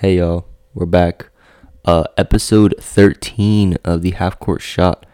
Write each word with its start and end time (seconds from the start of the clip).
Hey 0.00 0.18
y'all, 0.18 0.46
we're 0.74 0.84
back. 0.84 1.30
Uh, 1.86 2.04
episode 2.18 2.74
13 2.78 3.78
of 3.82 4.02
the 4.02 4.10
Half 4.10 4.38
Court 4.38 4.60
Shot. 4.60 5.06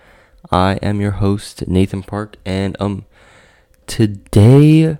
I 0.51 0.81
am 0.83 1.01
your 1.01 1.13
host, 1.13 1.69
Nathan 1.69 2.03
Park, 2.03 2.35
and 2.45 2.77
um, 2.81 3.07
today 3.87 4.99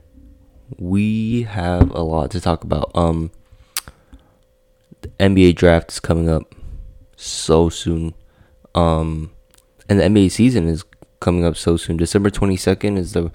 we 0.79 1.43
have 1.43 1.91
a 1.91 2.03
lot 2.03 2.31
to 2.31 2.41
talk 2.41 2.63
about. 2.63 2.93
Um, 2.95 3.33
the 5.01 5.09
NBA 5.19 5.57
draft 5.57 5.91
is 5.91 5.99
coming 5.99 6.29
up 6.29 6.55
so 7.17 7.69
soon. 7.69 8.15
Um, 8.77 9.33
and 9.89 9.99
the 9.99 10.05
NBA 10.05 10.31
season 10.31 10.69
is 10.69 10.85
coming 11.19 11.45
up 11.45 11.57
so 11.57 11.77
soon. 11.77 11.97
December 11.97 12.31
22nd 12.31 12.97
is 12.97 13.15
the 13.15 13.33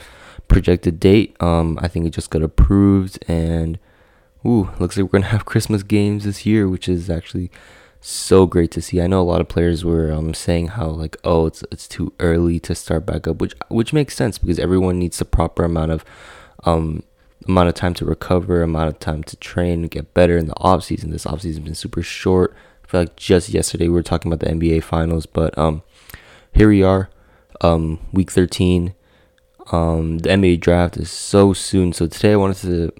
projected 0.47 0.97
date. 0.97 1.35
Um, 1.41 1.77
I 1.81 1.89
think 1.89 2.05
it 2.05 2.11
just 2.11 2.29
got 2.29 2.41
approved, 2.41 3.21
and 3.27 3.77
ooh, 4.45 4.69
looks 4.79 4.97
like 4.97 5.03
we're 5.03 5.19
gonna 5.19 5.31
have 5.31 5.45
Christmas 5.45 5.83
games 5.83 6.23
this 6.23 6.45
year, 6.45 6.67
which 6.67 6.87
is 6.87 7.09
actually 7.09 7.51
so 8.01 8.45
great 8.45 8.71
to 8.71 8.81
see. 8.81 9.01
I 9.01 9.07
know 9.07 9.21
a 9.21 9.23
lot 9.23 9.41
of 9.41 9.47
players 9.47 9.83
were 9.83 10.11
um 10.11 10.33
saying 10.33 10.69
how 10.69 10.87
like 10.87 11.17
oh 11.23 11.47
it's 11.47 11.63
it's 11.71 11.87
too 11.87 12.13
early 12.19 12.59
to 12.61 12.75
start 12.75 13.05
back 13.05 13.27
up, 13.27 13.41
which 13.41 13.53
which 13.69 13.93
makes 13.93 14.15
sense 14.15 14.37
because 14.37 14.59
everyone 14.59 14.99
needs 14.99 15.17
the 15.17 15.25
proper 15.25 15.63
amount 15.63 15.91
of 15.91 16.05
um 16.63 17.03
amount 17.47 17.69
of 17.69 17.75
time 17.75 17.93
to 17.95 18.05
recover, 18.05 18.61
amount 18.61 18.89
of 18.89 18.99
time 18.99 19.23
to 19.23 19.35
train 19.37 19.81
and 19.81 19.91
get 19.91 20.13
better 20.13 20.37
in 20.37 20.47
the 20.47 20.57
off 20.57 20.83
season. 20.83 21.11
This 21.11 21.25
off 21.25 21.41
season 21.41 21.63
has 21.63 21.67
been 21.67 21.75
super 21.75 22.03
short. 22.03 22.55
I 22.83 22.87
feel 22.87 23.01
like 23.01 23.15
just 23.15 23.49
yesterday 23.49 23.87
we 23.87 23.93
were 23.93 24.03
talking 24.03 24.31
about 24.31 24.45
the 24.45 24.53
NBA 24.53 24.83
finals, 24.83 25.25
but 25.25 25.57
um 25.57 25.83
here 26.53 26.69
we 26.69 26.83
are, 26.83 27.09
um 27.61 27.99
week 28.13 28.31
thirteen. 28.31 28.93
Um 29.71 30.19
the 30.19 30.29
NBA 30.29 30.59
draft 30.61 30.97
is 30.97 31.11
so 31.11 31.51
soon. 31.53 31.91
So 31.93 32.07
today 32.07 32.33
I 32.33 32.37
wanted 32.37 32.57
to 32.57 32.91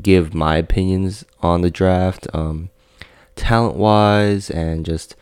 give 0.00 0.34
my 0.34 0.56
opinions 0.56 1.24
on 1.40 1.62
the 1.62 1.70
draft, 1.70 2.26
um, 2.32 2.70
talent 3.36 3.76
wise, 3.76 4.50
and 4.50 4.84
just 4.84 5.16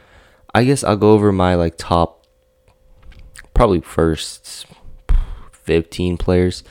I 0.54 0.64
guess 0.64 0.82
I'll 0.82 0.96
go 0.96 1.12
over 1.12 1.32
my 1.32 1.54
like 1.54 1.76
top, 1.76 2.26
probably 3.54 3.80
first 3.80 4.66
fifteen 5.52 6.16
players. 6.16 6.64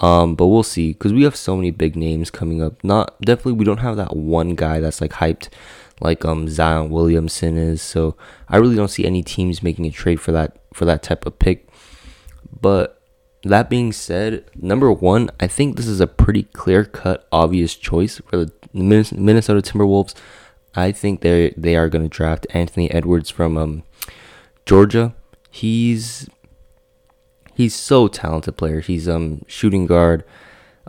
Um, 0.00 0.34
but 0.34 0.46
we'll 0.46 0.62
see 0.62 0.92
because 0.92 1.12
we 1.12 1.24
have 1.24 1.34
so 1.34 1.56
many 1.56 1.70
big 1.70 1.96
names 1.96 2.30
coming 2.30 2.62
up. 2.62 2.82
Not 2.84 3.20
definitely 3.20 3.54
we 3.54 3.64
don't 3.64 3.78
have 3.78 3.96
that 3.96 4.16
one 4.16 4.54
guy 4.54 4.80
that's 4.80 5.00
like 5.00 5.12
hyped, 5.12 5.48
like 6.00 6.24
um 6.24 6.48
Zion 6.48 6.90
Williamson 6.90 7.56
is. 7.56 7.80
So 7.82 8.16
I 8.48 8.58
really 8.58 8.76
don't 8.76 8.88
see 8.88 9.06
any 9.06 9.22
teams 9.22 9.62
making 9.62 9.86
a 9.86 9.90
trade 9.90 10.20
for 10.20 10.32
that 10.32 10.56
for 10.74 10.84
that 10.84 11.02
type 11.02 11.26
of 11.26 11.38
pick. 11.38 11.68
But 12.60 12.97
that 13.42 13.70
being 13.70 13.92
said, 13.92 14.44
number 14.56 14.92
one, 14.92 15.30
I 15.38 15.46
think 15.46 15.76
this 15.76 15.86
is 15.86 16.00
a 16.00 16.06
pretty 16.06 16.44
clear 16.44 16.84
cut, 16.84 17.26
obvious 17.30 17.74
choice 17.74 18.20
for 18.26 18.36
the 18.36 18.52
Minnesota 18.72 19.60
Timberwolves. 19.60 20.14
I 20.74 20.92
think 20.92 21.20
they 21.20 21.54
they 21.56 21.76
are 21.76 21.88
going 21.88 22.04
to 22.04 22.08
draft 22.14 22.46
Anthony 22.50 22.90
Edwards 22.90 23.30
from 23.30 23.56
um, 23.56 23.82
Georgia. 24.66 25.14
He's 25.50 26.28
he's 27.54 27.74
so 27.74 28.08
talented 28.08 28.56
player. 28.56 28.80
He's 28.80 29.08
um 29.08 29.42
shooting 29.46 29.86
guard. 29.86 30.24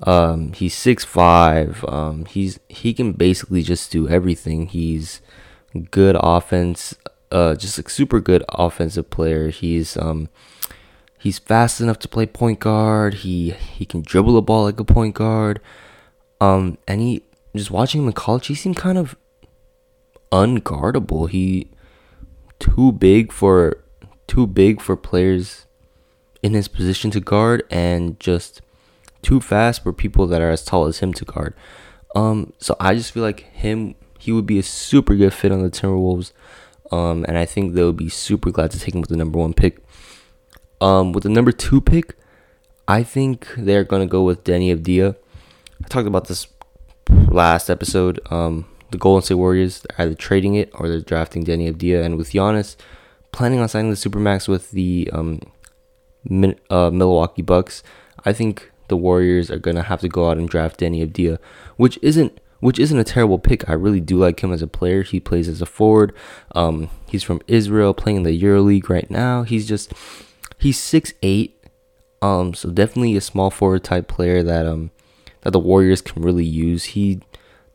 Um, 0.03 0.53
he's 0.53 0.75
six 0.75 1.03
five. 1.03 1.83
Um, 1.87 2.25
he's 2.25 2.59
he 2.67 2.93
can 2.93 3.13
basically 3.13 3.63
just 3.63 3.91
do 3.91 4.07
everything. 4.07 4.67
He's 4.67 5.21
good 5.91 6.15
offense. 6.19 6.95
Uh, 7.31 7.55
just 7.55 7.77
like 7.77 7.89
super 7.89 8.19
good 8.19 8.43
offensive 8.49 9.09
player. 9.09 9.49
He's 9.49 9.97
um 9.97 10.29
He's 11.19 11.37
fast 11.37 11.81
enough 11.81 11.99
to 11.99 12.07
play 12.07 12.25
point 12.25 12.59
guard. 12.59 13.13
He 13.15 13.51
he 13.51 13.85
can 13.85 14.01
dribble 14.01 14.33
the 14.33 14.41
ball 14.41 14.63
like 14.63 14.79
a 14.79 14.85
point 14.85 15.15
guard. 15.15 15.59
Um, 16.39 16.77
and 16.87 17.01
he 17.01 17.23
just 17.55 17.71
watching 17.71 18.01
him 18.01 18.07
in 18.07 18.13
college, 18.13 18.47
he 18.47 18.55
seemed 18.55 18.77
kind 18.77 18.97
of 18.97 19.17
unguardable. 20.31 21.29
He 21.29 21.71
too 22.59 22.93
big 22.93 23.33
for 23.33 23.83
too 24.27 24.47
big 24.47 24.81
for 24.81 24.95
players 24.95 25.65
in 26.41 26.53
his 26.53 26.69
position 26.69 27.11
to 27.11 27.19
guard, 27.19 27.63
and 27.69 28.17
just 28.19 28.61
too 29.21 29.41
fast 29.41 29.83
for 29.83 29.91
people 29.91 30.25
that 30.27 30.41
are 30.41 30.51
as 30.51 30.63
tall 30.63 30.85
as 30.85 30.99
him 30.99 31.13
to 31.13 31.25
guard. 31.25 31.53
Um, 32.15 32.53
so 32.59 32.77
I 32.79 32.95
just 32.95 33.11
feel 33.11 33.23
like 33.23 33.41
him 33.51 33.95
he 34.17 34.31
would 34.31 34.45
be 34.45 34.59
a 34.59 34.63
super 34.63 35.15
good 35.15 35.33
fit 35.33 35.51
on 35.51 35.61
the 35.61 35.69
Timberwolves. 35.69 36.31
Um, 36.91 37.23
and 37.27 37.37
I 37.37 37.45
think 37.45 37.73
they 37.73 37.83
would 37.83 37.97
be 37.97 38.09
super 38.09 38.51
glad 38.51 38.71
to 38.71 38.79
take 38.79 38.95
him 38.95 39.01
with 39.01 39.09
the 39.09 39.17
number 39.17 39.37
one 39.37 39.53
pick. 39.53 39.79
Um, 40.81 41.11
with 41.11 41.23
the 41.23 41.29
number 41.29 41.51
two 41.51 41.81
pick, 41.81 42.15
I 42.87 43.03
think 43.03 43.47
they're 43.57 43.83
gonna 43.83 44.07
go 44.07 44.23
with 44.23 44.43
Deni 44.43 44.75
Avdija. 44.75 45.15
I 45.83 45.87
talked 45.87 46.07
about 46.07 46.27
this 46.27 46.47
last 47.29 47.69
episode. 47.69 48.19
Um, 48.31 48.65
the 48.91 48.97
Golden 48.97 49.21
State 49.23 49.35
Warriors 49.35 49.85
are 49.97 50.05
either 50.05 50.15
trading 50.15 50.55
it 50.55 50.71
or 50.73 50.87
they're 50.87 51.01
drafting 51.01 51.45
Deni 51.45 51.71
Avdija, 51.71 52.03
and 52.03 52.17
with 52.17 52.31
Giannis 52.31 52.75
planning 53.31 53.59
on 53.59 53.69
signing 53.69 53.91
the 53.91 53.95
supermax 53.95 54.47
with 54.47 54.71
the 54.71 55.09
um, 55.13 55.39
Min- 56.23 56.59
uh, 56.69 56.89
Milwaukee 56.89 57.41
Bucks, 57.41 57.83
I 58.25 58.33
think 58.33 58.71
the 58.87 58.97
Warriors 58.97 59.51
are 59.51 59.59
gonna 59.59 59.83
have 59.83 60.01
to 60.01 60.09
go 60.09 60.29
out 60.29 60.37
and 60.37 60.49
draft 60.49 60.79
Deni 60.79 61.05
Avdija, 61.05 61.37
which 61.77 61.99
isn't 62.01 62.39
which 62.59 62.79
isn't 62.79 62.99
a 62.99 63.05
terrible 63.05 63.39
pick. 63.39 63.69
I 63.69 63.73
really 63.73 64.01
do 64.01 64.17
like 64.17 64.41
him 64.43 64.51
as 64.51 64.61
a 64.61 64.67
player. 64.67 65.03
He 65.03 65.19
plays 65.19 65.47
as 65.47 65.61
a 65.61 65.65
forward. 65.65 66.13
Um, 66.53 66.89
he's 67.07 67.23
from 67.23 67.41
Israel, 67.47 67.93
playing 67.93 68.17
in 68.17 68.23
the 68.23 68.41
EuroLeague 68.41 68.89
right 68.89 69.09
now. 69.09 69.43
He's 69.43 69.65
just 69.65 69.93
he's 70.59 70.79
six 70.79 71.13
eight. 71.23 71.55
Um, 72.21 72.53
so 72.53 72.69
definitely 72.69 73.15
a 73.15 73.21
small 73.21 73.49
forward 73.49 73.83
type 73.83 74.07
player 74.07 74.43
that 74.43 74.65
um 74.65 74.91
that 75.41 75.51
the 75.51 75.59
Warriors 75.59 76.01
can 76.01 76.21
really 76.21 76.45
use. 76.45 76.83
He 76.83 77.21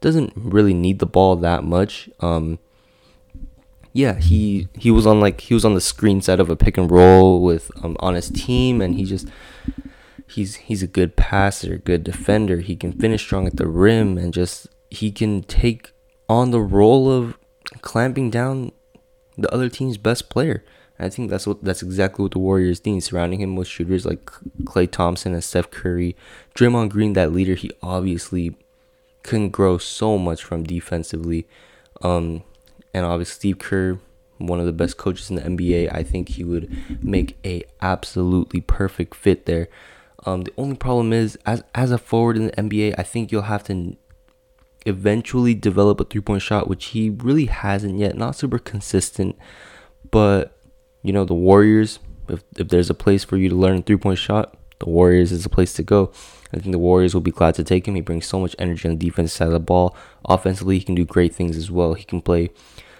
doesn't 0.00 0.32
really 0.36 0.74
need 0.74 0.98
the 0.98 1.06
ball 1.06 1.34
that 1.36 1.64
much. 1.64 2.10
Um, 2.20 2.58
yeah, 3.92 4.18
he 4.18 4.68
he 4.76 4.90
was 4.90 5.06
on 5.06 5.20
like 5.20 5.40
he 5.40 5.54
was 5.54 5.64
on 5.64 5.74
the 5.74 5.80
screen 5.80 6.20
side 6.20 6.40
of 6.40 6.50
a 6.50 6.56
pick 6.56 6.76
and 6.76 6.90
roll 6.90 7.42
with 7.42 7.70
um 7.82 7.96
on 8.00 8.14
his 8.14 8.28
team, 8.28 8.82
and 8.82 8.94
he 8.96 9.04
just 9.04 9.28
he's 10.28 10.56
he's 10.56 10.82
a 10.82 10.88
good 10.88 11.16
passer, 11.16 11.78
good 11.78 12.04
defender. 12.04 12.58
He 12.58 12.76
can 12.76 12.92
finish 12.92 13.22
strong 13.22 13.46
at 13.46 13.56
the 13.56 13.68
rim, 13.68 14.18
and 14.18 14.34
just 14.34 14.68
he 14.90 15.10
can 15.10 15.42
take 15.42 15.92
on 16.28 16.50
the 16.50 16.60
role 16.60 17.10
of 17.10 17.38
clamping 17.80 18.30
down 18.30 18.72
the 19.38 19.52
other 19.52 19.68
team's 19.68 19.96
best 19.96 20.28
player. 20.28 20.64
I 21.04 21.10
think 21.10 21.30
that's 21.30 21.46
what 21.46 21.62
that's 21.62 21.82
exactly 21.82 22.22
what 22.22 22.32
the 22.32 22.38
Warriors 22.38 22.84
need, 22.84 23.00
surrounding 23.00 23.40
him 23.40 23.56
with 23.56 23.68
shooters 23.68 24.06
like 24.06 24.24
Klay 24.64 24.90
Thompson 24.90 25.34
and 25.34 25.44
Steph 25.44 25.70
Curry. 25.70 26.16
Draymond 26.54 26.90
Green, 26.90 27.12
that 27.14 27.32
leader, 27.32 27.54
he 27.54 27.70
obviously 27.82 28.56
can 29.22 29.48
grow 29.48 29.78
so 29.78 30.18
much 30.18 30.42
from 30.44 30.64
defensively. 30.64 31.46
Um, 32.02 32.42
and 32.92 33.04
obviously 33.04 33.34
Steve 33.34 33.58
Kerr, 33.58 33.98
one 34.38 34.60
of 34.60 34.66
the 34.66 34.72
best 34.72 34.96
coaches 34.96 35.30
in 35.30 35.36
the 35.36 35.42
NBA, 35.42 35.92
I 35.92 36.02
think 36.02 36.30
he 36.30 36.44
would 36.44 37.02
make 37.02 37.36
a 37.44 37.64
absolutely 37.80 38.60
perfect 38.60 39.14
fit 39.14 39.46
there. 39.46 39.68
Um, 40.26 40.42
the 40.42 40.52
only 40.56 40.76
problem 40.76 41.12
is 41.12 41.36
as 41.44 41.62
as 41.74 41.90
a 41.90 41.98
forward 41.98 42.36
in 42.36 42.46
the 42.46 42.52
NBA, 42.52 42.94
I 42.96 43.02
think 43.02 43.30
you'll 43.30 43.42
have 43.42 43.64
to 43.64 43.96
eventually 44.86 45.54
develop 45.54 46.00
a 46.00 46.04
three 46.04 46.20
point 46.20 46.42
shot, 46.42 46.68
which 46.68 46.86
he 46.86 47.10
really 47.10 47.46
hasn't 47.46 47.98
yet. 47.98 48.16
Not 48.16 48.36
super 48.36 48.58
consistent, 48.58 49.36
but 50.10 50.53
you 51.04 51.12
know, 51.12 51.24
the 51.24 51.34
Warriors, 51.34 52.00
if, 52.28 52.42
if 52.56 52.68
there's 52.68 52.90
a 52.90 52.94
place 52.94 53.22
for 53.22 53.36
you 53.36 53.48
to 53.50 53.54
learn 53.54 53.82
three 53.82 53.96
point 53.96 54.18
shot, 54.18 54.56
the 54.80 54.88
Warriors 54.88 55.30
is 55.30 55.46
a 55.46 55.50
place 55.50 55.74
to 55.74 55.84
go. 55.84 56.10
I 56.52 56.58
think 56.58 56.72
the 56.72 56.78
Warriors 56.78 57.14
will 57.14 57.20
be 57.20 57.30
glad 57.30 57.54
to 57.56 57.64
take 57.64 57.86
him. 57.86 57.94
He 57.94 58.00
brings 58.00 58.26
so 58.26 58.40
much 58.40 58.56
energy 58.58 58.88
on 58.88 58.96
the 58.96 59.06
defense 59.06 59.32
side 59.32 59.48
of 59.48 59.52
the 59.52 59.60
ball. 59.60 59.94
Offensively, 60.24 60.78
he 60.78 60.84
can 60.84 60.94
do 60.94 61.04
great 61.04 61.34
things 61.34 61.56
as 61.56 61.70
well. 61.70 61.94
He 61.94 62.04
can 62.04 62.22
play 62.22 62.50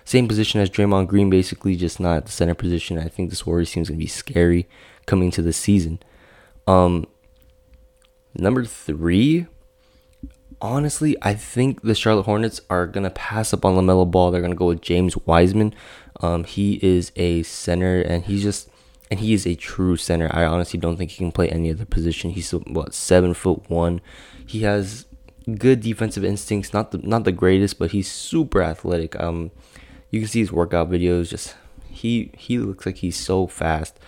same 0.04 0.28
position 0.28 0.60
as 0.60 0.68
Draymond 0.68 1.06
Green, 1.06 1.30
basically, 1.30 1.76
just 1.76 1.98
not 1.98 2.26
the 2.26 2.32
center 2.32 2.54
position. 2.54 2.98
I 2.98 3.08
think 3.08 3.30
this 3.30 3.46
Warriors 3.46 3.74
going 3.74 3.86
to 3.86 3.92
be 3.94 4.06
scary 4.06 4.68
coming 5.06 5.30
to 5.30 5.40
the 5.40 5.52
season. 5.52 5.98
Um, 6.66 7.06
number 8.34 8.64
three, 8.66 9.46
honestly, 10.60 11.16
I 11.22 11.34
think 11.34 11.82
the 11.82 11.94
Charlotte 11.94 12.24
Hornets 12.24 12.60
are 12.68 12.86
going 12.86 13.04
to 13.04 13.10
pass 13.10 13.54
up 13.54 13.64
on 13.64 13.76
LaMelo 13.76 14.10
Ball. 14.10 14.30
They're 14.30 14.42
going 14.42 14.52
to 14.52 14.58
go 14.58 14.66
with 14.66 14.82
James 14.82 15.16
Wiseman. 15.26 15.74
Um, 16.20 16.44
he 16.44 16.78
is 16.82 17.12
a 17.16 17.42
center, 17.42 18.00
and 18.00 18.24
he's 18.24 18.42
just 18.42 18.68
and 19.10 19.20
he 19.20 19.32
is 19.32 19.46
a 19.46 19.54
true 19.54 19.96
center. 19.96 20.28
I 20.32 20.44
honestly 20.44 20.78
don't 20.78 20.96
think 20.96 21.12
he 21.12 21.18
can 21.18 21.32
play 21.32 21.48
any 21.48 21.70
other 21.70 21.84
position. 21.84 22.30
He's 22.30 22.50
what 22.50 22.94
seven 22.94 23.34
foot 23.34 23.68
one. 23.68 24.00
He 24.46 24.62
has 24.62 25.06
good 25.58 25.80
defensive 25.80 26.24
instincts. 26.24 26.72
Not 26.72 26.90
the 26.90 26.98
not 26.98 27.24
the 27.24 27.32
greatest, 27.32 27.78
but 27.78 27.90
he's 27.92 28.10
super 28.10 28.62
athletic. 28.62 29.18
Um, 29.20 29.50
you 30.10 30.20
can 30.20 30.28
see 30.28 30.40
his 30.40 30.52
workout 30.52 30.90
videos. 30.90 31.28
Just 31.28 31.54
he 31.90 32.30
he 32.36 32.58
looks 32.58 32.86
like 32.86 32.96
he's 32.96 33.16
so 33.16 33.46
fast. 33.46 33.98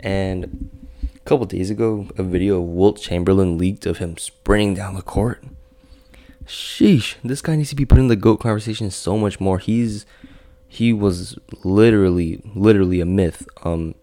And 0.00 0.70
a 1.14 1.18
couple 1.20 1.46
days 1.46 1.70
ago, 1.70 2.08
a 2.16 2.22
video 2.22 2.60
of 2.60 2.68
Wilt 2.68 3.00
Chamberlain 3.00 3.58
leaked 3.58 3.86
of 3.86 3.98
him 3.98 4.16
sprinting 4.16 4.74
down 4.74 4.94
the 4.94 5.02
court. 5.02 5.44
Sheesh, 6.46 7.14
this 7.22 7.42
guy 7.42 7.54
needs 7.54 7.70
to 7.70 7.76
be 7.76 7.84
put 7.84 7.98
in 7.98 8.08
the 8.08 8.16
goat 8.16 8.38
conversation 8.38 8.90
so 8.90 9.16
much 9.16 9.38
more. 9.38 9.58
He's 9.58 10.04
he 10.72 10.92
was 10.92 11.36
literally 11.64 12.40
literally 12.54 13.00
a 13.00 13.04
myth. 13.04 13.46
Um 13.64 13.96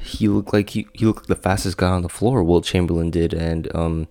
he 0.00 0.26
looked 0.26 0.54
like 0.54 0.70
he, 0.70 0.88
he 0.94 1.04
looked 1.04 1.28
like 1.28 1.36
the 1.36 1.42
fastest 1.42 1.76
guy 1.76 1.90
on 1.90 2.02
the 2.02 2.08
floor, 2.08 2.42
Wilt 2.42 2.64
Chamberlain 2.64 3.10
did, 3.10 3.34
and 3.34 3.68
um 3.76 4.08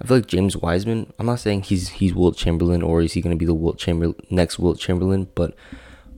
I 0.00 0.06
feel 0.06 0.16
like 0.18 0.26
James 0.26 0.56
Wiseman. 0.56 1.12
I'm 1.18 1.26
not 1.26 1.40
saying 1.40 1.62
he's 1.64 1.90
he's 1.90 2.14
Wilt 2.14 2.36
Chamberlain 2.36 2.82
or 2.82 3.02
is 3.02 3.12
he 3.12 3.20
going 3.20 3.36
to 3.36 3.38
be 3.38 3.44
the 3.44 3.52
Wilt 3.52 3.78
Chamberlain 3.78 4.16
next 4.30 4.58
Wilt 4.58 4.78
Chamberlain, 4.78 5.28
but 5.34 5.54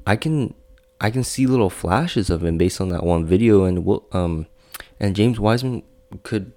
I 0.06 0.15
can 0.15 0.55
I 1.00 1.11
can 1.11 1.25
see 1.25 1.47
little 1.47 1.71
flashes 1.71 2.31
of 2.31 2.44
him 2.44 2.56
based 2.56 2.81
on 2.81 2.91
that 2.91 3.03
one 3.03 3.27
video, 3.27 3.65
and 3.65 3.85
um 4.12 4.47
and 5.00 5.17
James 5.17 5.41
Wiseman 5.41 5.82
could 6.23 6.53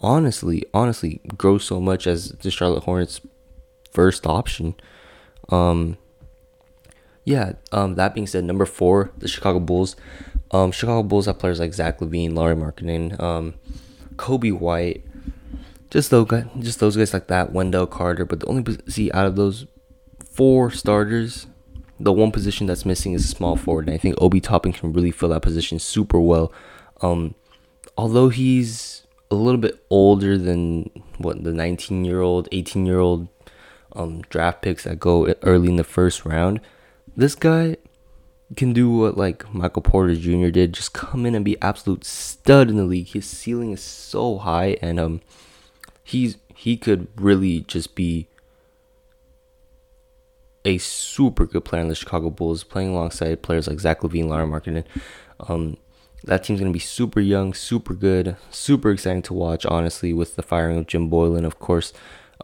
honestly 0.00 0.64
honestly 0.74 1.20
grow 1.38 1.58
so 1.58 1.80
much 1.80 2.08
as 2.08 2.30
the 2.30 2.50
Charlotte 2.50 2.84
Hornets 2.84 3.20
first 3.92 4.26
option. 4.26 4.74
Um, 5.50 5.96
yeah. 7.24 7.52
Um, 7.72 7.94
that 7.96 8.14
being 8.14 8.26
said, 8.26 8.44
number 8.44 8.66
four, 8.66 9.12
the 9.18 9.28
Chicago 9.28 9.60
Bulls. 9.60 9.96
Um, 10.50 10.72
Chicago 10.72 11.02
Bulls 11.02 11.26
have 11.26 11.38
players 11.38 11.58
like 11.58 11.74
Zach 11.74 11.98
LaVine, 11.98 12.34
Lauri 12.34 12.54
Markkanen, 12.54 13.20
um, 13.20 13.54
Coby 14.16 14.56
White, 14.56 15.04
just 15.90 16.10
those 16.10 16.26
guys, 16.26 16.44
just 16.58 16.80
those 16.80 16.96
guys 16.96 17.12
like 17.12 17.28
that. 17.28 17.52
Wendell 17.52 17.86
Carter, 17.86 18.24
but 18.24 18.40
the 18.40 18.46
only 18.46 18.78
see 18.88 19.10
out 19.12 19.26
of 19.26 19.36
those 19.36 19.66
four 20.24 20.70
starters, 20.70 21.46
the 21.98 22.12
one 22.12 22.30
position 22.30 22.66
that's 22.66 22.84
missing 22.84 23.12
is 23.14 23.24
a 23.24 23.28
small 23.28 23.56
forward, 23.56 23.86
and 23.86 23.94
I 23.94 23.98
think 23.98 24.16
Obi 24.20 24.40
Toppin 24.40 24.72
can 24.72 24.92
really 24.92 25.10
fill 25.10 25.30
that 25.30 25.42
position 25.42 25.78
super 25.78 26.20
well. 26.20 26.52
Um, 27.00 27.34
although 27.96 28.28
he's 28.28 29.06
a 29.30 29.34
little 29.34 29.60
bit 29.60 29.84
older 29.90 30.38
than 30.38 30.90
what 31.18 31.42
the 31.42 31.52
19 31.52 32.04
year 32.04 32.20
old, 32.20 32.48
18 32.52 32.86
year 32.86 33.00
old 33.00 33.28
um, 33.94 34.22
draft 34.22 34.62
picks 34.62 34.84
that 34.84 35.00
go 35.00 35.34
early 35.42 35.68
in 35.68 35.76
the 35.76 35.84
first 35.84 36.24
round. 36.24 36.60
This 37.16 37.34
guy 37.34 37.76
can 38.56 38.72
do 38.72 38.90
what 38.90 39.16
like 39.16 39.52
Michael 39.54 39.82
Porter 39.82 40.14
Jr. 40.14 40.48
did, 40.48 40.74
just 40.74 40.92
come 40.92 41.26
in 41.26 41.34
and 41.34 41.44
be 41.44 41.60
absolute 41.62 42.04
stud 42.04 42.68
in 42.68 42.76
the 42.76 42.84
league. 42.84 43.08
His 43.08 43.26
ceiling 43.26 43.72
is 43.72 43.82
so 43.82 44.38
high, 44.38 44.76
and 44.82 44.98
um, 44.98 45.20
he's 46.02 46.38
he 46.54 46.76
could 46.76 47.08
really 47.16 47.60
just 47.60 47.94
be 47.94 48.28
a 50.64 50.78
super 50.78 51.46
good 51.46 51.64
player 51.64 51.82
in 51.82 51.88
the 51.88 51.94
Chicago 51.94 52.30
Bulls, 52.30 52.64
playing 52.64 52.90
alongside 52.90 53.42
players 53.42 53.68
like 53.68 53.80
Zach 53.80 54.00
LaVine, 54.00 54.28
Lauri 54.28 54.46
Markkanen. 54.46 54.84
Um, 55.40 55.76
that 56.24 56.44
team's 56.44 56.60
gonna 56.60 56.72
be 56.72 56.78
super 56.78 57.20
young, 57.20 57.54
super 57.54 57.94
good, 57.94 58.36
super 58.50 58.90
exciting 58.90 59.22
to 59.22 59.34
watch. 59.34 59.66
Honestly, 59.66 60.12
with 60.12 60.36
the 60.36 60.42
firing 60.42 60.78
of 60.78 60.86
Jim 60.86 61.10
Boylen, 61.10 61.44
of 61.44 61.58
course, 61.58 61.92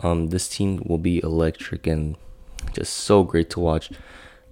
um, 0.02 0.28
this 0.28 0.48
team 0.48 0.82
will 0.84 0.98
be 0.98 1.22
electric 1.22 1.86
and 1.86 2.16
just 2.72 2.92
so 2.92 3.24
great 3.24 3.50
to 3.50 3.60
watch 3.60 3.90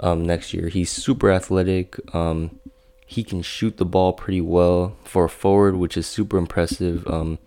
um, 0.00 0.24
next 0.24 0.52
year. 0.54 0.68
He's 0.68 0.90
super 0.90 1.30
athletic. 1.30 1.98
Um, 2.14 2.60
he 3.06 3.24
can 3.24 3.42
shoot 3.42 3.78
the 3.78 3.84
ball 3.84 4.12
pretty 4.12 4.40
well 4.40 4.96
for 5.04 5.24
a 5.24 5.28
forward, 5.28 5.76
which 5.76 5.96
is 5.96 6.06
super 6.06 6.36
impressive. 6.36 7.06
Um, 7.06 7.38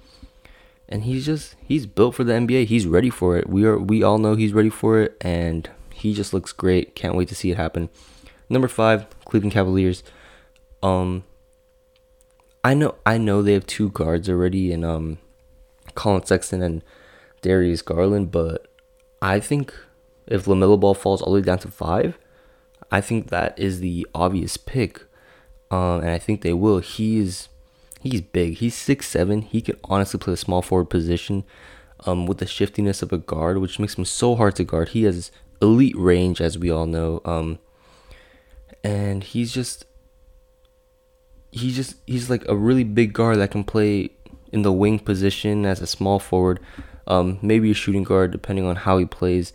and 0.90 1.04
he's 1.04 1.26
just 1.26 1.56
he's 1.66 1.86
built 1.86 2.16
for 2.16 2.24
the 2.24 2.34
NBA. 2.34 2.66
He's 2.66 2.86
ready 2.86 3.10
for 3.10 3.38
it. 3.38 3.50
We 3.50 3.66
are 3.66 3.78
we 3.78 4.04
all 4.04 4.18
know 4.18 4.36
he's 4.36 4.54
ready 4.54 4.70
for 4.70 5.00
it, 5.00 5.16
and 5.22 5.70
he 5.94 6.14
just 6.14 6.34
looks 6.34 6.52
great. 6.52 6.96
Can't 6.96 7.16
wait 7.16 7.30
to 7.30 7.36
see 7.36 7.52
it 7.52 7.58
happen. 7.58 7.90
Number 8.50 8.68
five, 8.68 9.06
Cleveland 9.26 9.54
Cavaliers. 9.54 10.04
Um, 10.84 11.24
I 12.64 12.74
know 12.74 12.96
I 13.06 13.18
know 13.18 13.42
they 13.42 13.54
have 13.54 13.66
two 13.66 13.90
guards 13.90 14.30
already, 14.30 14.74
and 14.74 14.84
um, 14.84 15.20
Collin 15.96 16.26
Sexton 16.26 16.62
and 16.62 16.84
Darius 17.42 17.82
Garland, 17.82 18.32
but 18.32 18.68
I 19.22 19.40
think 19.40 19.74
if 20.28 20.46
LaMelo 20.46 20.80
Ball 20.80 20.94
falls 20.94 21.22
all 21.22 21.34
the 21.34 21.40
way 21.40 21.46
down 21.46 21.60
to 21.60 21.68
five, 21.68 22.18
I 22.90 23.02
think 23.02 23.30
that 23.30 23.58
is 23.58 23.80
the 23.80 24.08
obvious 24.14 24.58
pick. 24.58 25.04
Um, 25.70 26.02
and 26.02 26.10
I 26.10 26.18
think 26.18 26.42
they 26.42 26.54
will. 26.54 26.80
He's 26.80 27.50
he's 28.02 28.22
big. 28.22 28.56
He's 28.56 28.76
six 28.76 29.08
seven. 29.08 29.42
He 29.42 29.62
could 29.62 29.80
honestly 29.84 30.20
play 30.20 30.34
the 30.34 30.38
small 30.38 30.62
forward 30.62 30.90
position, 30.90 31.44
um, 32.06 32.26
with 32.26 32.40
the 32.40 32.46
shiftiness 32.46 33.02
of 33.02 33.14
a 33.14 33.18
guard, 33.18 33.60
which 33.60 33.80
makes 33.80 33.98
him 33.98 34.06
so 34.06 34.36
hard 34.36 34.56
to 34.58 34.64
guard. 34.64 34.90
He 34.90 35.04
has 35.04 35.32
elite 35.62 35.96
range, 35.98 36.42
as 36.42 36.58
we 36.58 36.70
all 36.70 36.86
know. 36.86 37.22
Um, 37.24 37.60
and 38.84 39.24
he's 39.24 39.54
just 39.54 39.86
he's 41.52 41.76
just 41.76 41.96
he's 42.08 42.30
like 42.30 42.48
a 42.48 42.56
really 42.56 42.84
big 42.84 43.14
guard 43.14 43.38
that 43.38 43.52
can 43.52 43.64
play 43.64 44.10
in 44.52 44.64
the 44.64 44.72
wing 44.72 45.00
position 45.00 45.66
as 45.66 45.82
a 45.82 45.88
small 45.88 46.20
forward 46.20 46.60
um, 47.08 47.40
maybe 47.42 47.72
a 47.72 47.74
shooting 47.74 48.04
guard 48.04 48.32
depending 48.32 48.66
on 48.66 48.76
how 48.78 48.98
he 48.98 49.06
plays. 49.06 49.54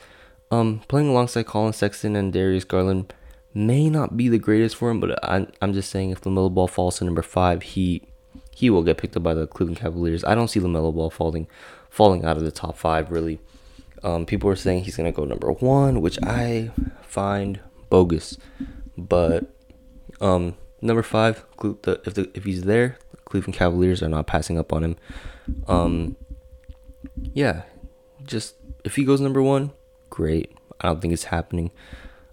Um, 0.50 0.82
playing 0.88 1.08
alongside 1.08 1.46
Collin 1.46 1.72
Sexton 1.72 2.14
and 2.14 2.32
Darius 2.32 2.64
Garland 2.64 3.12
may 3.52 3.88
not 3.88 4.16
be 4.16 4.28
the 4.28 4.38
greatest 4.38 4.76
for 4.76 4.90
him, 4.90 5.00
but 5.00 5.22
I, 5.24 5.46
I'm 5.60 5.72
just 5.72 5.90
saying 5.90 6.10
if 6.10 6.20
LaMelo 6.20 6.52
Ball 6.52 6.68
falls 6.68 6.98
to 6.98 7.04
number 7.04 7.22
five, 7.22 7.62
he 7.62 8.02
he 8.54 8.70
will 8.70 8.82
get 8.82 8.96
picked 8.96 9.16
up 9.16 9.22
by 9.22 9.34
the 9.34 9.46
Cleveland 9.46 9.78
Cavaliers. 9.78 10.24
I 10.24 10.34
don't 10.34 10.48
see 10.48 10.60
LaMelo 10.60 10.94
Ball 10.94 11.10
falling 11.10 11.46
falling 11.90 12.24
out 12.24 12.36
of 12.36 12.44
the 12.44 12.50
top 12.50 12.76
five 12.76 13.10
really. 13.10 13.40
Um, 14.02 14.26
people 14.26 14.48
are 14.50 14.56
saying 14.56 14.84
he's 14.84 14.96
gonna 14.96 15.10
go 15.10 15.24
number 15.24 15.50
one, 15.50 16.00
which 16.00 16.18
I 16.22 16.70
find 17.02 17.60
bogus. 17.88 18.36
But 18.96 19.46
um, 20.20 20.56
number 20.80 21.02
five, 21.02 21.44
if 21.62 22.14
the, 22.14 22.30
if 22.34 22.44
he's 22.44 22.62
there, 22.62 22.98
Cleveland 23.24 23.54
Cavaliers 23.54 24.02
are 24.02 24.08
not 24.08 24.26
passing 24.26 24.58
up 24.58 24.72
on 24.72 24.84
him. 24.84 24.96
Um, 25.66 26.16
yeah, 27.32 27.62
just 28.24 28.54
if 28.84 28.96
he 28.96 29.04
goes 29.04 29.20
number 29.20 29.42
one, 29.42 29.72
great. 30.16 30.50
I 30.80 30.88
don't 30.88 31.00
think 31.00 31.12
it's 31.12 31.24
happening. 31.24 31.70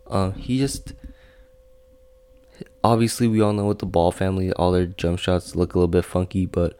Uh, 0.07 0.31
he 0.31 0.57
just 0.57 0.93
obviously 2.81 3.27
we 3.27 3.41
all 3.41 3.51
know 3.51 3.65
with 3.65 3.79
the 3.79 3.85
Ball 3.85 4.11
family, 4.11 4.53
all 4.53 4.71
their 4.71 4.85
jump 4.85 5.19
shots 5.19 5.53
look 5.55 5.73
a 5.73 5.77
little 5.77 5.89
bit 5.89 6.05
funky, 6.05 6.45
but 6.45 6.77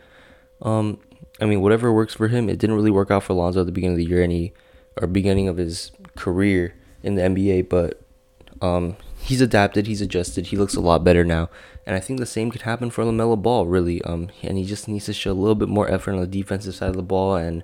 um, 0.62 1.00
I 1.42 1.46
mean 1.46 1.60
whatever 1.60 1.92
works 1.92 2.14
for 2.14 2.30
him. 2.30 2.48
It 2.48 2.58
didn't 2.58 2.78
really 2.78 2.92
work 2.92 3.12
out 3.12 3.24
for 3.24 3.34
Lonzo 3.34 3.60
at 3.60 3.66
the 3.66 3.74
beginning 3.74 3.96
of 3.96 3.98
the 3.98 4.10
year, 4.10 4.26
he 4.28 4.54
or 5.02 5.08
beginning 5.08 5.50
of 5.50 5.58
his 5.58 5.92
career 6.16 6.74
in 7.02 7.16
the 7.16 7.24
NBA, 7.24 7.68
but 7.68 8.00
um, 8.62 8.96
he's 9.20 9.42
adapted, 9.42 9.88
he's 9.88 10.02
adjusted, 10.02 10.48
he 10.48 10.58
looks 10.58 10.76
a 10.76 10.80
lot 10.80 11.04
better 11.04 11.26
now. 11.26 11.50
And 11.86 11.98
I 11.98 12.00
think 12.00 12.20
the 12.20 12.26
same 12.26 12.50
could 12.50 12.62
happen 12.62 12.90
for 12.92 13.04
LaMelo 13.04 13.42
Ball, 13.42 13.66
really. 13.66 14.02
Um, 14.04 14.30
and 14.42 14.58
he 14.58 14.64
just 14.64 14.88
needs 14.88 15.06
to 15.08 15.14
show 15.14 15.32
a 15.32 15.34
little 15.34 15.56
bit 15.56 15.68
more 15.68 15.90
effort 15.92 16.14
on 16.14 16.22
the 16.22 16.28
defensive 16.28 16.76
side 16.76 16.90
of 16.90 16.96
the 16.96 17.04
ball. 17.04 17.36
And 17.36 17.64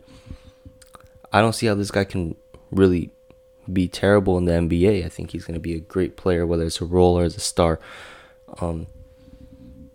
I 1.31 1.39
don't 1.39 1.53
see 1.53 1.67
how 1.67 1.75
this 1.75 1.91
guy 1.91 2.03
can 2.03 2.35
really 2.69 3.11
be 3.73 3.87
terrible 3.87 4.37
in 4.37 4.45
the 4.45 4.53
NBA. 4.53 5.05
I 5.05 5.09
think 5.09 5.31
he's 5.31 5.45
going 5.45 5.55
to 5.55 5.59
be 5.59 5.75
a 5.75 5.79
great 5.79 6.17
player, 6.17 6.45
whether 6.45 6.65
it's 6.65 6.81
a 6.81 6.85
role 6.85 7.17
or 7.17 7.23
as 7.23 7.37
a 7.37 7.41
star. 7.41 7.79
Um, 8.59 8.87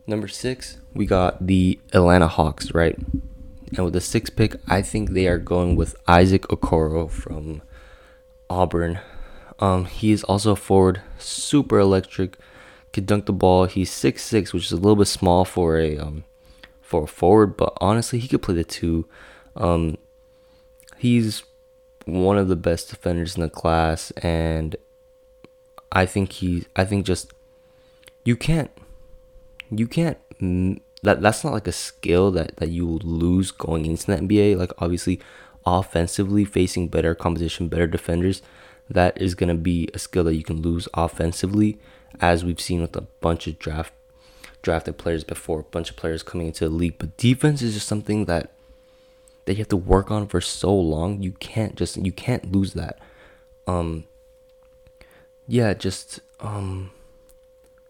number 0.07 0.29
six, 0.29 0.79
we 0.93 1.07
got 1.07 1.47
the 1.47 1.79
Atlanta 1.93 2.29
Hawks, 2.29 2.73
right? 2.75 2.97
And 3.77 3.85
with 3.85 3.95
the 3.95 4.01
sixth 4.01 4.37
pick, 4.37 4.57
I 4.69 4.83
think 4.83 5.11
they 5.11 5.27
are 5.27 5.39
going 5.39 5.77
with 5.77 5.97
Isaac 6.07 6.43
Okoro 6.43 7.11
from 7.11 7.63
Auburn. 8.49 9.01
Um, 9.59 9.87
he 9.87 10.13
is 10.13 10.25
also 10.25 10.53
a 10.53 10.57
forward, 10.57 11.01
super 11.19 11.79
electric, 11.79 12.39
could 12.93 13.07
dunk 13.07 13.27
the 13.27 13.33
ball. 13.33 13.65
He's 13.67 13.91
six 13.91 14.23
six, 14.23 14.53
which 14.53 14.67
is 14.67 14.73
a 14.73 14.77
little 14.77 14.97
bit 14.97 15.07
small 15.07 15.45
for 15.45 15.79
a 15.79 15.99
um, 15.99 16.25
for 16.81 17.05
a 17.05 17.09
forward, 17.09 17.57
but 17.57 17.73
honestly, 17.81 18.19
he 18.19 18.29
could 18.29 18.43
play 18.43 18.55
the 18.55 18.65
two. 18.65 19.07
Um, 19.57 19.97
he's 20.99 21.43
one 22.05 22.39
of 22.39 22.49
the 22.49 22.57
best 22.57 22.91
defenders 22.91 23.37
in 23.37 23.43
the 23.43 23.51
class, 23.51 24.11
and 24.13 24.77
I 25.93 26.07
think 26.07 26.33
he, 26.33 26.65
I 26.77 26.85
think 26.85 27.07
just 27.07 27.33
you 28.25 28.37
can't, 28.37 28.71
you 29.71 29.87
can't. 29.87 30.19
That 31.03 31.21
that's 31.21 31.45
not 31.45 31.53
like 31.53 31.67
a 31.67 31.73
skill 31.73 32.31
that 32.33 32.57
that 32.57 32.71
you 32.71 32.99
lose 33.03 33.51
going 33.51 33.87
into 33.87 34.07
the 34.07 34.17
NBA. 34.17 34.57
Like 34.57 34.73
obviously, 34.79 35.21
offensively 35.67 36.45
facing 36.45 36.89
better 36.89 37.15
competition, 37.15 37.69
better 37.69 37.87
defenders 37.87 38.43
that 38.89 39.21
is 39.21 39.35
going 39.35 39.49
to 39.49 39.55
be 39.55 39.89
a 39.95 39.99
skill 39.99 40.25
that 40.25 40.35
you 40.35 40.45
can 40.45 40.61
lose 40.61 40.89
offensively, 40.95 41.79
as 42.21 42.45
we've 42.45 42.61
seen 42.61 42.81
with 42.81 42.97
a 42.97 43.03
bunch 43.21 43.47
of 43.47 43.59
draft 43.59 43.93
drafted 44.63 44.99
players 44.99 45.25
before, 45.25 45.61
a 45.61 45.65
bunch 45.65 45.91
of 45.91 45.97
players 45.97 46.23
coming 46.23 46.49
into 46.49 46.69
the 46.69 46.75
league. 46.75 46.97
But 46.99 47.17
defense 47.17 47.63
is 47.63 47.75
just 47.75 47.87
something 47.87 48.25
that 48.25 48.53
that 49.45 49.55
you 49.55 49.59
have 49.59 49.69
to 49.69 49.77
work 49.77 50.11
on 50.11 50.27
for 50.27 50.41
so 50.41 50.75
long. 50.75 51.23
You 51.23 51.33
can't 51.33 51.77
just 51.77 51.97
you 51.97 52.13
can't 52.13 52.53
lose 52.53 52.75
that. 52.75 52.99
Um 53.67 54.05
yeah, 55.47 55.75
just 55.75 56.21
um 56.41 56.91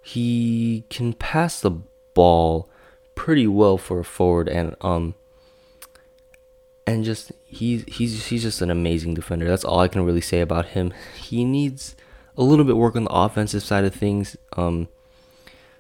he 0.03 0.85
can 0.91 1.13
pass 1.13 1.61
the 1.61 1.71
ball 2.15 2.69
pretty 3.15 3.47
well 3.47 3.79
for 3.79 4.01
a 4.01 4.05
forward 4.05 4.49
and 4.49 4.75
um 4.81 5.15
and 6.87 7.05
just 7.05 7.33
he's 7.45 7.85
he's 7.87 8.27
he's 8.27 8.43
just 8.43 8.61
an 8.61 8.71
amazing 8.71 9.15
defender. 9.15 9.47
That's 9.47 9.65
all 9.65 9.81
I 9.81 9.89
can 9.89 10.05
really 10.05 10.21
say 10.21 10.41
about 10.41 10.67
him. 10.67 10.93
He 11.17 11.45
needs 11.45 11.97
a 12.37 12.43
little 12.43 12.65
bit 12.65 12.77
work 12.77 12.97
on 12.97 13.05
the 13.05 13.13
offensive 13.13 13.63
side 13.63 13.85
of 13.85 13.95
things. 13.95 14.37
Um, 14.57 14.89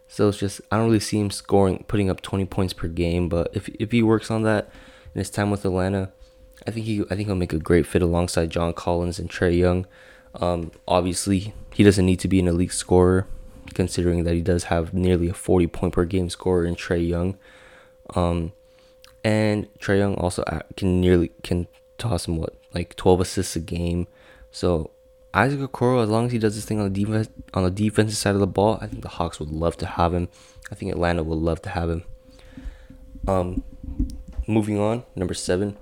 so 0.07 0.29
it's 0.29 0.39
just 0.39 0.61
I 0.71 0.77
don't 0.77 0.87
really 0.87 1.01
see 1.01 1.19
him 1.19 1.31
scoring, 1.31 1.85
putting 1.89 2.09
up 2.09 2.21
20 2.23 2.45
points 2.47 2.73
per 2.73 2.89
game. 2.89 3.29
But 3.29 3.51
if 3.53 3.69
if 3.81 3.93
he 3.93 4.03
works 4.03 4.31
on 4.31 4.43
that 4.45 4.71
in 5.15 5.19
his 5.19 5.31
time 5.31 5.51
with 5.51 5.65
Atlanta, 5.65 6.13
I 6.67 6.71
think 6.71 6.87
he 6.87 7.03
I 7.11 7.15
think 7.15 7.29
he'll 7.29 7.37
make 7.37 7.53
a 7.53 7.59
great 7.59 7.87
fit 7.87 8.03
alongside 8.03 8.51
John 8.51 8.73
Collins 8.73 9.19
and 9.19 9.31
Trae 9.31 9.57
Young. 9.57 9.87
Um, 10.35 10.73
obviously, 10.89 11.55
he 11.73 11.85
doesn't 11.85 12.07
need 12.07 12.21
to 12.21 12.29
be 12.29 12.41
an 12.41 12.49
elite 12.49 12.73
scorer, 12.73 13.27
considering 13.75 14.25
that 14.25 14.35
he 14.35 14.41
does 14.41 14.65
have 14.65 14.93
nearly 14.93 15.29
a 15.29 15.35
40 15.35 15.67
point 15.69 15.93
per 15.95 16.05
game 16.05 16.29
scorer 16.29 16.65
in 16.65 16.75
Trae 16.75 17.07
Young. 17.07 17.37
Um, 18.15 18.53
and 19.23 19.73
Trae 19.79 19.99
Young 19.99 20.15
also 20.17 20.45
can 20.77 21.01
nearly 21.01 21.33
can 21.43 21.67
toss 21.99 22.27
him 22.27 22.37
what 22.37 22.57
like 22.75 22.97
12 22.97 23.21
assists 23.21 23.57
a 23.57 23.61
game. 23.61 24.07
So 24.51 24.91
Isaac 25.33 25.61
Okoro, 25.61 26.03
as 26.03 26.09
long 26.09 26.27
as 26.27 26.33
he 26.33 26.39
does 26.39 26.55
this 26.55 26.65
thing 26.65 26.81
on 26.81 26.93
the 26.93 27.05
defense 27.05 27.29
on 27.55 27.65
the 27.65 27.71
defensive 27.71 28.17
side 28.17 28.35
of 28.35 28.41
the 28.41 28.47
ball, 28.47 28.79
I 28.81 28.87
think 28.87 29.03
the 29.03 29.09
Hawks 29.09 29.41
would 29.41 29.51
love 29.51 29.77
to 29.79 29.87
have 29.87 30.13
him. 30.13 30.29
I 30.71 30.75
think 30.75 30.93
Atlanta 30.93 31.23
would 31.23 31.39
love 31.39 31.63
to 31.63 31.71
have 31.71 31.91
him. 31.91 32.05
Um, 33.27 33.65
moving 34.47 34.79
on, 34.79 35.05
number 35.15 35.35
seven, 35.35 35.77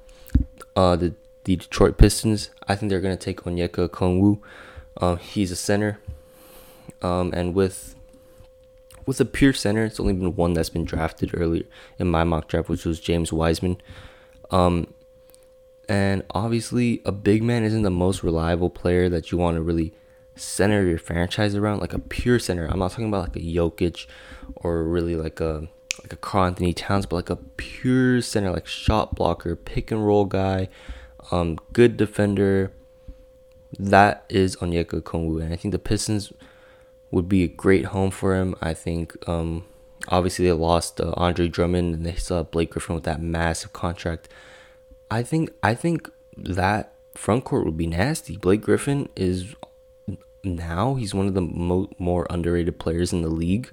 uh, 0.77 0.97
the 0.97 1.15
the 1.45 1.57
Detroit 1.57 1.99
Pistons. 1.99 2.51
I 2.69 2.77
think 2.77 2.91
they're 2.91 3.01
gonna 3.01 3.17
take 3.17 3.43
Onyeka 3.43 3.89
Okongwu. 3.89 4.41
Um, 4.99 5.19
he's 5.19 5.51
a 5.51 5.57
center. 5.57 5.99
Um, 7.01 7.33
and 7.35 7.55
with 7.55 7.97
with 9.07 9.21
a 9.21 9.25
pure 9.25 9.53
center, 9.53 9.85
it's 9.85 9.99
only 9.99 10.13
been 10.13 10.37
one 10.37 10.53
that's 10.53 10.69
been 10.69 10.85
drafted 10.85 11.31
earlier 11.35 11.65
in 11.99 12.09
my 12.09 12.25
mock 12.25 12.49
draft, 12.49 12.69
which 12.69 12.85
was 12.85 13.01
James 13.01 13.33
Wiseman. 13.33 13.81
Um, 14.51 14.93
and 15.89 16.23
obviously, 16.31 17.03
a 17.05 17.13
big 17.13 17.43
man 17.43 17.65
isn't 17.65 17.83
the 17.83 17.91
most 17.91 18.23
reliable 18.23 18.71
player 18.71 19.09
that 19.09 19.33
you 19.33 19.39
want 19.39 19.57
to 19.57 19.63
really 19.63 19.93
center 20.37 20.87
your 20.87 20.99
franchise 20.99 21.55
around. 21.55 21.81
Like 21.81 21.93
a 21.93 21.99
pure 21.99 22.39
center. 22.39 22.67
I'm 22.67 22.79
not 22.79 22.93
talking 22.93 23.09
about 23.09 23.23
like 23.23 23.37
a 23.37 23.41
Jokic 23.41 24.07
or 24.55 24.85
really 24.85 25.17
like 25.17 25.41
a 25.41 25.69
like 26.01 26.13
a 26.13 26.17
Karl 26.17 26.47
Anthony 26.47 26.73
Towns, 26.73 27.07
but 27.07 27.17
like 27.17 27.31
a 27.31 27.37
pure 27.37 28.21
center, 28.21 28.51
like 28.51 28.67
shot 28.67 29.15
blocker, 29.15 29.57
pick 29.57 29.91
and 29.91 30.07
roll 30.07 30.25
guy, 30.25 30.69
um, 31.31 31.59
good 31.73 31.97
defender. 31.97 32.73
That 33.79 34.25
is 34.29 34.57
Onyeka 34.57 35.01
Okongwu, 35.01 35.43
and 35.43 35.53
I 35.53 35.57
think 35.57 35.73
the 35.73 35.79
Pistons 35.79 36.33
would 37.11 37.29
be 37.29 37.45
a 37.45 37.49
great 37.49 37.87
home 37.87 38.11
for 38.11 38.35
him. 38.35 38.55
I 38.61 38.75
think 38.75 39.17
um, 39.29 39.65
obviously 40.09 40.47
they 40.47 40.53
lost 40.53 41.01
uh, 41.01 41.13
Andre 41.17 41.49
Drummond 41.49 41.95
and 41.95 42.07
they 42.07 42.15
still 42.15 42.39
have 42.39 42.51
Blake 42.51 42.71
Griffin 42.71 42.95
with 42.95 43.05
that 43.05 43.23
massive 43.23 43.73
contract. 43.73 44.29
I 45.11 45.23
think 45.23 45.51
I 45.63 45.75
think 45.75 46.11
that 46.37 46.95
front 47.15 47.45
court 47.45 47.65
would 47.67 47.77
be 47.77 47.87
nasty. 47.87 48.37
Blake 48.37 48.63
Griffin 48.63 49.09
is 49.15 49.55
now 50.43 50.95
he's 50.95 51.15
one 51.15 51.29
of 51.29 51.35
the 51.35 51.43
mo- 51.43 51.91
more 51.99 52.27
underrated 52.31 52.79
players 52.79 53.13
in 53.13 53.23
the 53.23 53.29
league. 53.29 53.71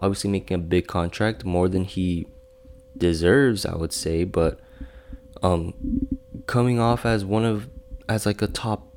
Obviously 0.00 0.30
making 0.30 0.54
a 0.54 0.58
big 0.58 0.86
contract 0.86 1.44
more 1.44 1.68
than 1.68 1.84
he 1.84 2.26
deserves, 2.96 3.66
I 3.66 3.76
would 3.76 3.92
say, 3.92 4.24
but 4.24 4.60
um 5.42 5.74
coming 6.46 6.80
off 6.80 7.06
as 7.06 7.24
one 7.24 7.44
of 7.44 7.68
as 8.08 8.26
like 8.26 8.42
a 8.42 8.46
top 8.46 8.88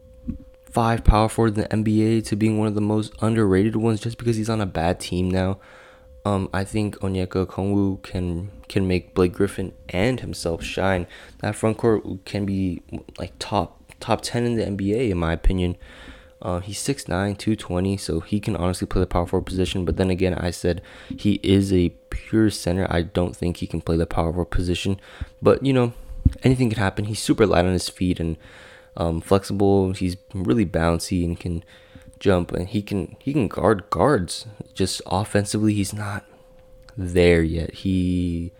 five 0.72 1.04
power 1.04 1.28
forward 1.28 1.58
in 1.58 1.62
the 1.62 1.68
NBA 1.68 2.26
to 2.26 2.36
being 2.36 2.58
one 2.58 2.68
of 2.68 2.76
the 2.76 2.82
most 2.82 3.14
underrated 3.22 3.76
ones 3.76 4.00
just 4.00 4.18
because 4.18 4.38
he's 4.38 4.50
on 4.50 4.62
a 4.62 4.66
bad 4.66 5.00
team 5.00 5.30
now. 5.30 5.60
Um, 6.24 6.50
I 6.54 6.64
think 6.64 6.98
Onyeka 7.00 7.46
Okongwu 7.46 8.02
can 8.04 8.52
can 8.70 8.88
make 8.88 9.14
Blake 9.14 9.34
Griffin 9.34 9.74
and 9.90 10.20
himself 10.20 10.64
shine. 10.64 11.08
That 11.40 11.56
front 11.56 11.78
court 11.78 12.04
can 12.26 12.46
be 12.46 12.84
like 13.18 13.34
top 13.40 13.94
top 14.00 14.22
ten 14.22 14.46
in 14.46 14.56
the 14.56 14.64
NBA 14.64 15.10
in 15.10 15.18
my 15.18 15.34
opinion. 15.34 15.78
Uh, 16.42 16.60
he's 16.60 16.80
6'9", 16.80 17.08
220, 17.38 17.98
so 17.98 18.20
he 18.20 18.40
can 18.40 18.56
honestly 18.56 18.88
play 18.88 19.00
the 19.00 19.08
power 19.08 19.28
forward 19.28 19.46
position. 19.46 19.86
But 19.86 19.98
then 19.98 20.10
again, 20.10 20.34
I 20.34 20.52
said 20.52 20.82
he 21.16 21.40
is 21.44 21.72
a 21.72 21.90
pure 22.10 22.50
center. 22.50 22.88
I 22.90 23.04
don't 23.04 23.36
think 23.36 23.58
he 23.58 23.68
can 23.68 23.82
play 23.82 23.98
the 23.98 24.08
power 24.08 24.32
forward 24.32 24.52
position. 24.52 25.00
But 25.42 25.66
you 25.66 25.74
know, 25.74 25.94
anything 26.44 26.70
can 26.70 26.80
happen. 26.80 27.06
He's 27.06 27.22
super 27.22 27.46
light 27.46 27.66
on 27.66 27.74
his 27.74 27.90
feet 27.90 28.20
and 28.20 28.38
um, 28.98 29.22
flexible. 29.22 29.94
He's 29.94 30.18
really 30.34 30.66
bouncy 30.66 31.24
and 31.24 31.40
can 31.40 31.64
jump, 32.20 32.52
and 32.52 32.68
he 32.68 32.82
can 32.82 33.16
he 33.20 33.34
can 33.34 33.48
guard 33.48 33.90
guards. 33.90 34.48
Just 34.74 35.02
offensively, 35.06 35.74
he's 35.74 35.94
not 35.94 36.26
there 36.98 37.44
yet. 37.44 37.74
He 37.76 38.52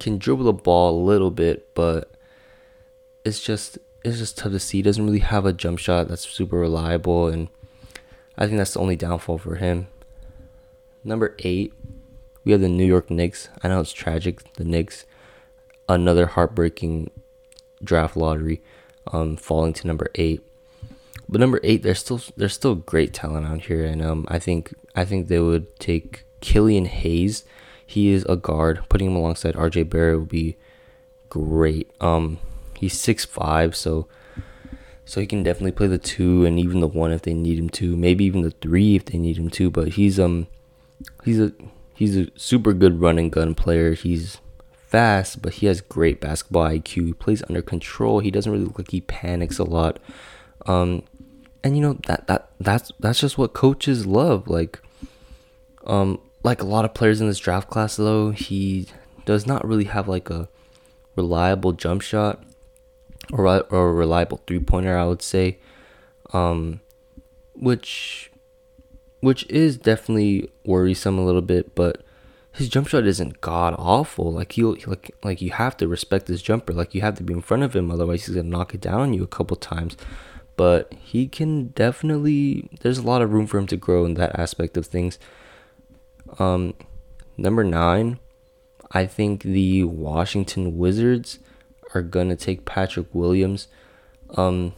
can 0.00 0.18
dribble 0.18 0.44
the 0.44 0.52
ball 0.52 1.00
a 1.00 1.04
little 1.04 1.30
bit, 1.30 1.74
but 1.74 2.12
it's 3.24 3.40
just 3.40 3.78
it's 4.04 4.18
just 4.18 4.38
tough 4.38 4.52
to 4.52 4.58
see. 4.58 4.78
He 4.78 4.82
doesn't 4.82 5.04
really 5.04 5.20
have 5.20 5.46
a 5.46 5.52
jump 5.52 5.78
shot 5.78 6.08
that's 6.08 6.28
super 6.28 6.58
reliable, 6.58 7.28
and 7.28 7.48
I 8.36 8.46
think 8.46 8.58
that's 8.58 8.74
the 8.74 8.80
only 8.80 8.96
downfall 8.96 9.38
for 9.38 9.56
him. 9.56 9.86
Number 11.04 11.34
eight, 11.40 11.72
we 12.44 12.52
have 12.52 12.60
the 12.60 12.68
New 12.68 12.84
York 12.84 13.10
Knicks. 13.10 13.48
I 13.62 13.68
know 13.68 13.80
it's 13.80 13.92
tragic. 13.92 14.52
The 14.54 14.64
Knicks, 14.64 15.04
another 15.88 16.26
heartbreaking 16.26 17.10
draft 17.82 18.16
lottery 18.16 18.60
um, 19.12 19.36
falling 19.36 19.72
to 19.74 19.86
number 19.86 20.10
eight. 20.14 20.42
But 21.28 21.40
number 21.40 21.60
eight, 21.62 21.82
there's 21.82 22.00
still 22.00 22.20
there's 22.36 22.54
still 22.54 22.74
great 22.74 23.14
talent 23.14 23.46
out 23.46 23.62
here, 23.62 23.84
and 23.84 24.02
um, 24.02 24.26
I 24.28 24.38
think 24.38 24.74
I 24.94 25.04
think 25.04 25.28
they 25.28 25.38
would 25.38 25.78
take 25.78 26.24
Killian 26.40 26.86
Hayes. 26.86 27.44
He 27.86 28.10
is 28.10 28.24
a 28.28 28.36
guard. 28.36 28.84
Putting 28.88 29.08
him 29.08 29.16
alongside 29.16 29.56
R.J. 29.56 29.84
Barrett 29.84 30.18
would 30.20 30.28
be 30.28 30.56
great. 31.28 31.90
Um, 32.00 32.38
he's 32.82 32.98
six 32.98 33.24
five, 33.24 33.74
so 33.74 34.08
so 35.04 35.20
he 35.20 35.26
can 35.26 35.42
definitely 35.42 35.72
play 35.72 35.86
the 35.86 35.98
two 35.98 36.44
and 36.44 36.58
even 36.58 36.80
the 36.80 36.88
one 36.88 37.12
if 37.12 37.22
they 37.22 37.32
need 37.32 37.58
him 37.58 37.70
to. 37.70 37.96
Maybe 37.96 38.24
even 38.24 38.42
the 38.42 38.50
three 38.50 38.96
if 38.96 39.06
they 39.06 39.18
need 39.18 39.38
him 39.38 39.48
to. 39.50 39.70
But 39.70 39.90
he's 39.90 40.20
um 40.20 40.48
he's 41.24 41.40
a 41.40 41.52
he's 41.94 42.16
a 42.16 42.26
super 42.36 42.72
good 42.72 43.00
running 43.00 43.30
gun 43.30 43.54
player. 43.54 43.94
He's 43.94 44.38
fast, 44.72 45.40
but 45.40 45.54
he 45.54 45.66
has 45.66 45.80
great 45.80 46.20
basketball 46.20 46.68
IQ. 46.68 47.06
He 47.06 47.12
plays 47.14 47.42
under 47.48 47.62
control. 47.62 48.18
He 48.18 48.30
doesn't 48.30 48.50
really 48.50 48.64
look 48.64 48.78
like 48.78 48.90
he 48.90 49.00
panics 49.00 49.58
a 49.58 49.64
lot. 49.64 49.98
Um, 50.66 51.04
and 51.64 51.76
you 51.76 51.82
know 51.82 51.98
that 52.06 52.26
that 52.26 52.50
that's 52.58 52.90
that's 52.98 53.20
just 53.20 53.38
what 53.38 53.52
coaches 53.52 54.06
love. 54.06 54.48
Like, 54.48 54.80
um, 55.86 56.20
like 56.42 56.60
a 56.60 56.66
lot 56.66 56.84
of 56.84 56.94
players 56.94 57.20
in 57.20 57.28
this 57.28 57.38
draft 57.38 57.70
class, 57.70 57.94
though, 57.94 58.32
he 58.32 58.88
does 59.24 59.46
not 59.46 59.66
really 59.66 59.84
have 59.84 60.08
like 60.08 60.30
a 60.30 60.48
reliable 61.14 61.72
jump 61.72 62.02
shot 62.02 62.42
or 63.32 63.46
or 63.46 63.88
a 63.88 63.92
reliable 63.92 64.40
three 64.46 64.60
pointer. 64.60 64.96
I 64.96 65.06
would 65.06 65.22
say, 65.22 65.58
um, 66.32 66.80
which 67.54 68.30
which 69.20 69.48
is 69.48 69.76
definitely 69.76 70.50
worrisome 70.64 71.18
a 71.18 71.24
little 71.24 71.42
bit, 71.42 71.74
but 71.74 72.04
his 72.52 72.68
jump 72.68 72.88
shot 72.88 73.06
isn't 73.06 73.40
god 73.40 73.74
awful. 73.78 74.32
Like 74.32 74.56
you 74.56 74.76
like 74.86 75.14
like 75.24 75.40
you 75.40 75.50
have 75.52 75.76
to 75.78 75.88
respect 75.88 76.28
his 76.28 76.42
jumper. 76.42 76.72
Like 76.72 76.94
you 76.94 77.00
have 77.00 77.16
to 77.16 77.24
be 77.24 77.32
in 77.32 77.40
front 77.40 77.62
of 77.62 77.74
him, 77.74 77.90
otherwise 77.90 78.26
he's 78.26 78.36
gonna 78.36 78.48
knock 78.48 78.74
it 78.74 78.80
down 78.80 79.00
on 79.00 79.14
you 79.14 79.22
a 79.22 79.28
couple 79.28 79.56
times. 79.56 79.96
But 80.56 80.92
he 81.00 81.26
can 81.26 81.68
definitely. 81.68 82.68
There's 82.80 82.98
a 82.98 83.02
lot 83.02 83.22
of 83.22 83.32
room 83.32 83.46
for 83.46 83.58
him 83.58 83.66
to 83.68 83.76
grow 83.76 84.04
in 84.04 84.14
that 84.14 84.38
aspect 84.38 84.76
of 84.76 84.86
things. 84.86 85.18
Um, 86.38 86.74
number 87.38 87.64
nine, 87.64 88.18
I 88.90 89.06
think 89.06 89.42
the 89.42 89.84
Washington 89.84 90.76
Wizards 90.76 91.38
are 91.94 92.02
gonna 92.02 92.36
take 92.36 92.64
Patrick 92.64 93.06
Williams. 93.12 93.68
Um, 94.36 94.74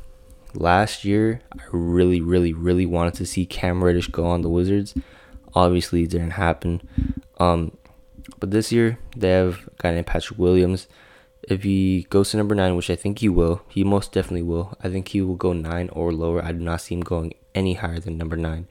last 0.54 1.04
year, 1.04 1.40
I 1.52 1.62
really, 1.72 2.20
really, 2.20 2.52
really 2.52 2.86
wanted 2.86 3.14
to 3.14 3.26
see 3.26 3.46
Cam 3.46 3.82
Reddish 3.82 4.08
go 4.08 4.26
on 4.26 4.42
the 4.42 4.48
Wizards. 4.48 4.94
Obviously, 5.54 6.02
it 6.02 6.10
didn't 6.10 6.32
happen. 6.32 6.88
Um, 7.38 7.76
but 8.40 8.50
this 8.50 8.72
year 8.72 8.98
they 9.16 9.30
have 9.30 9.68
a 9.68 9.82
guy 9.82 9.94
named 9.94 10.06
Patrick 10.06 10.38
Williams. 10.38 10.88
If 11.42 11.62
he 11.62 12.06
goes 12.08 12.30
to 12.30 12.38
number 12.38 12.54
nine, 12.54 12.74
which 12.74 12.90
I 12.90 12.96
think 12.96 13.18
he 13.18 13.28
will, 13.28 13.62
he 13.68 13.84
most 13.84 14.12
definitely 14.12 14.42
will. 14.42 14.76
I 14.82 14.88
think 14.88 15.08
he 15.08 15.20
will 15.20 15.36
go 15.36 15.52
nine 15.52 15.90
or 15.90 16.12
lower. 16.12 16.42
I 16.42 16.52
do 16.52 16.58
not 16.58 16.80
see 16.80 16.94
him 16.94 17.02
going 17.02 17.34
any 17.54 17.74
higher 17.74 18.00
than 18.00 18.16
number 18.16 18.36
nine. 18.36 18.66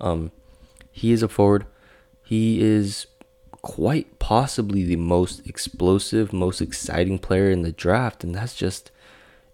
Um, 0.00 0.30
he 0.92 1.10
is 1.12 1.22
a 1.22 1.28
forward. 1.28 1.66
He 2.22 2.62
is 2.62 3.06
quite 3.66 4.20
possibly 4.20 4.84
the 4.84 4.94
most 4.94 5.44
explosive, 5.44 6.32
most 6.32 6.60
exciting 6.60 7.18
player 7.18 7.50
in 7.50 7.62
the 7.62 7.72
draft, 7.72 8.22
and 8.22 8.32
that's 8.32 8.54
just 8.54 8.92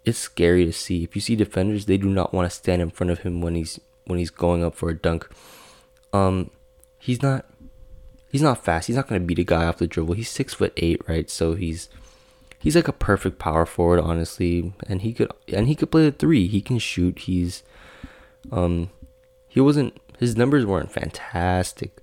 it's 0.05 0.19
scary 0.19 0.67
to 0.67 0.73
see. 0.73 1.03
If 1.03 1.15
you 1.15 1.23
see 1.23 1.35
defenders, 1.35 1.87
they 1.87 1.97
do 1.97 2.11
not 2.11 2.35
want 2.35 2.51
to 2.51 2.55
stand 2.55 2.83
in 2.83 2.91
front 2.91 3.11
of 3.11 3.21
him 3.21 3.41
when 3.41 3.55
he's 3.55 3.81
when 4.05 4.19
he's 4.19 4.29
going 4.29 4.63
up 4.63 4.75
for 4.75 4.91
a 4.91 4.95
dunk. 4.95 5.27
Um, 6.13 6.51
he's 6.99 7.23
not 7.23 7.47
he's 8.31 8.43
not 8.43 8.63
fast. 8.63 8.87
He's 8.87 8.97
not 8.97 9.09
gonna 9.09 9.21
beat 9.21 9.39
a 9.39 9.45
guy 9.45 9.65
off 9.65 9.79
the 9.79 9.87
dribble. 9.87 10.13
He's 10.13 10.29
six 10.29 10.53
foot 10.53 10.75
eight, 10.77 11.01
right? 11.09 11.31
So 11.31 11.55
he's 11.55 11.89
he's 12.59 12.77
like 12.77 12.89
a 12.89 12.93
perfect 12.93 13.39
power 13.39 13.65
forward, 13.65 14.01
honestly. 14.01 14.75
And 14.87 15.01
he 15.01 15.15
could 15.15 15.33
and 15.49 15.69
he 15.69 15.75
could 15.75 15.91
play 15.91 16.05
the 16.05 16.13
three. 16.13 16.49
He 16.49 16.61
can 16.61 16.79
shoot. 16.79 17.21
He's 17.21 17.63
um 18.51 18.91
he 19.49 19.59
wasn't 19.59 19.99
his 20.19 20.37
numbers 20.37 20.67
weren't 20.67 20.93
fantastic 20.93 21.99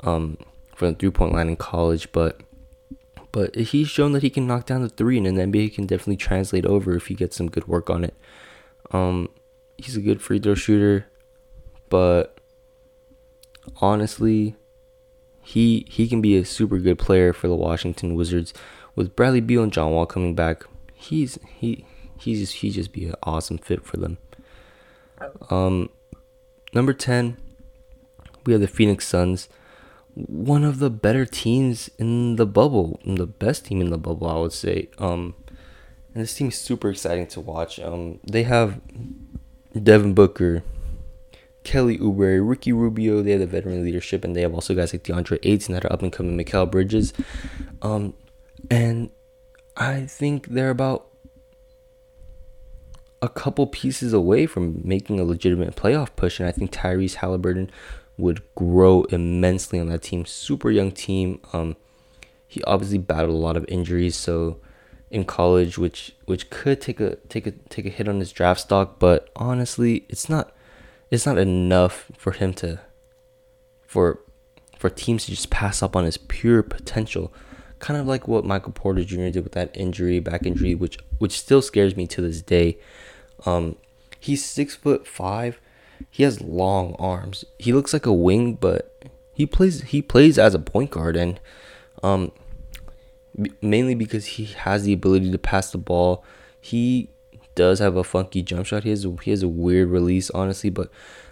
um 0.00 0.36
from 0.76 0.92
the 0.92 0.94
three 0.94 1.10
point 1.10 1.32
line 1.32 1.48
in 1.48 1.56
college, 1.56 2.12
but 2.12 2.40
but 3.32 3.54
he's 3.54 3.88
shown 3.88 4.12
that 4.12 4.22
he 4.22 4.30
can 4.30 4.46
knock 4.46 4.66
down 4.66 4.82
the 4.82 4.88
three, 4.88 5.18
and 5.18 5.26
in 5.26 5.34
the 5.34 5.42
NBA 5.42 5.74
can 5.74 5.86
definitely 5.86 6.16
translate 6.16 6.64
over 6.64 6.94
if 6.94 7.08
he 7.08 7.14
gets 7.14 7.36
some 7.36 7.50
good 7.50 7.66
work 7.66 7.90
on 7.90 8.04
it. 8.04 8.14
Um, 8.92 9.30
he's 9.78 9.96
a 9.96 10.00
good 10.00 10.22
free 10.22 10.38
throw 10.38 10.54
shooter, 10.54 11.06
but 11.88 12.38
honestly, 13.80 14.54
he 15.42 15.86
he 15.88 16.08
can 16.08 16.20
be 16.20 16.36
a 16.36 16.44
super 16.44 16.78
good 16.78 16.98
player 16.98 17.32
for 17.32 17.48
the 17.48 17.56
Washington 17.56 18.14
Wizards 18.14 18.52
with 18.94 19.16
Bradley 19.16 19.40
Beal 19.40 19.62
and 19.62 19.72
John 19.72 19.92
Wall 19.92 20.06
coming 20.06 20.34
back. 20.34 20.64
He's 20.92 21.38
he 21.58 21.84
he's 22.18 22.40
just 22.40 22.54
he 22.56 22.70
just 22.70 22.92
be 22.92 23.06
an 23.06 23.14
awesome 23.22 23.58
fit 23.58 23.84
for 23.84 23.96
them. 23.96 24.18
Um, 25.48 25.88
number 26.74 26.92
ten, 26.92 27.38
we 28.44 28.52
have 28.52 28.60
the 28.60 28.68
Phoenix 28.68 29.06
Suns, 29.06 29.48
one 30.16 30.64
of 30.64 30.78
the 30.78 30.88
better 30.88 31.26
teams 31.26 31.90
in 31.98 32.36
the 32.36 32.46
bubble, 32.46 32.98
the 33.04 33.26
best 33.26 33.66
team 33.66 33.82
in 33.82 33.90
the 33.90 33.98
bubble, 33.98 34.26
I 34.28 34.38
would 34.38 34.52
say. 34.52 34.88
Um, 34.98 35.34
and 36.14 36.22
this 36.22 36.34
team 36.34 36.48
is 36.48 36.58
super 36.58 36.88
exciting 36.88 37.26
to 37.28 37.40
watch. 37.40 37.78
Um, 37.78 38.18
they 38.26 38.44
have 38.44 38.80
Devin 39.80 40.14
Booker, 40.14 40.62
Kelly 41.64 41.98
Oubre, 41.98 42.40
Ricky 42.42 42.72
Rubio. 42.72 43.20
They 43.20 43.32
have 43.32 43.40
the 43.40 43.46
veteran 43.46 43.84
leadership, 43.84 44.24
and 44.24 44.34
they 44.34 44.40
have 44.40 44.54
also 44.54 44.74
guys 44.74 44.94
like 44.94 45.04
DeAndre 45.04 45.38
Ayton 45.42 45.74
and 45.74 45.82
that 45.82 45.84
are 45.84 45.92
up 45.92 46.00
and 46.00 46.10
coming, 46.10 46.38
Mikal 46.38 46.70
Bridges, 46.70 47.12
um, 47.82 48.14
and 48.70 49.10
I 49.76 50.06
think 50.06 50.48
they're 50.48 50.70
about 50.70 51.08
a 53.20 53.28
couple 53.28 53.66
pieces 53.66 54.12
away 54.12 54.46
from 54.46 54.80
making 54.82 55.20
a 55.20 55.24
legitimate 55.24 55.76
playoff 55.76 56.16
push, 56.16 56.40
and 56.40 56.48
I 56.48 56.52
think 56.52 56.72
Tyrese 56.72 57.16
Halliburton 57.16 57.70
would 58.16 58.42
grow 58.54 59.04
immensely 59.04 59.78
on 59.78 59.88
that 59.88 60.02
team. 60.02 60.24
Super 60.24 60.70
young 60.70 60.92
team. 60.92 61.40
Um, 61.52 61.76
he 62.46 62.62
obviously 62.64 62.98
battled 62.98 63.34
a 63.34 63.38
lot 63.38 63.56
of 63.56 63.64
injuries, 63.68 64.16
so 64.16 64.58
in 65.10 65.24
college, 65.24 65.78
which 65.78 66.14
which 66.24 66.50
could 66.50 66.80
take 66.80 67.00
a 67.00 67.16
take 67.28 67.46
a 67.46 67.52
take 67.52 67.86
a 67.86 67.90
hit 67.90 68.08
on 68.08 68.20
his 68.20 68.32
draft 68.32 68.60
stock, 68.60 68.98
but 68.98 69.30
honestly, 69.36 70.06
it's 70.08 70.28
not 70.28 70.54
it's 71.10 71.26
not 71.26 71.38
enough 71.38 72.10
for 72.16 72.32
him 72.32 72.52
to 72.54 72.80
for 73.86 74.20
for 74.78 74.90
teams 74.90 75.24
to 75.24 75.30
just 75.30 75.50
pass 75.50 75.82
up 75.82 75.96
on 75.96 76.04
his 76.04 76.18
pure 76.18 76.62
potential. 76.62 77.32
Kind 77.78 78.00
of 78.00 78.06
like 78.06 78.26
what 78.26 78.44
Michael 78.44 78.72
Porter 78.72 79.04
Jr. 79.04 79.28
did 79.28 79.44
with 79.44 79.52
that 79.52 79.70
injury, 79.76 80.18
back 80.18 80.46
injury, 80.46 80.74
which 80.74 80.98
which 81.18 81.38
still 81.38 81.62
scares 81.62 81.96
me 81.96 82.06
to 82.08 82.22
this 82.22 82.42
day. 82.42 82.78
Um, 83.44 83.76
he's 84.18 84.44
six 84.44 84.74
foot 84.74 85.06
five. 85.06 85.60
He 86.10 86.22
has 86.22 86.40
long 86.40 86.94
arms. 86.98 87.44
He 87.58 87.72
looks 87.72 87.92
like 87.92 88.06
a 88.06 88.12
wing, 88.12 88.54
but 88.54 88.96
he 89.32 89.46
plays 89.46 89.82
he 89.82 90.02
plays 90.02 90.38
as 90.38 90.54
a 90.54 90.58
point 90.58 90.90
guard, 90.90 91.16
and 91.16 91.40
um, 92.02 92.32
mainly 93.60 93.94
because 93.94 94.26
he 94.26 94.46
has 94.46 94.84
the 94.84 94.92
ability 94.92 95.30
to 95.30 95.38
pass 95.38 95.70
the 95.70 95.78
ball. 95.78 96.24
He 96.60 97.10
does 97.54 97.78
have 97.78 97.96
a 97.96 98.04
funky 98.04 98.42
jump 98.42 98.66
shot. 98.66 98.84
He 98.84 98.90
has 98.90 99.04
a, 99.04 99.14
he 99.22 99.30
has 99.30 99.42
a 99.42 99.48
weird 99.48 99.90
release, 99.90 100.30
honestly, 100.30 100.70
but 100.70 100.90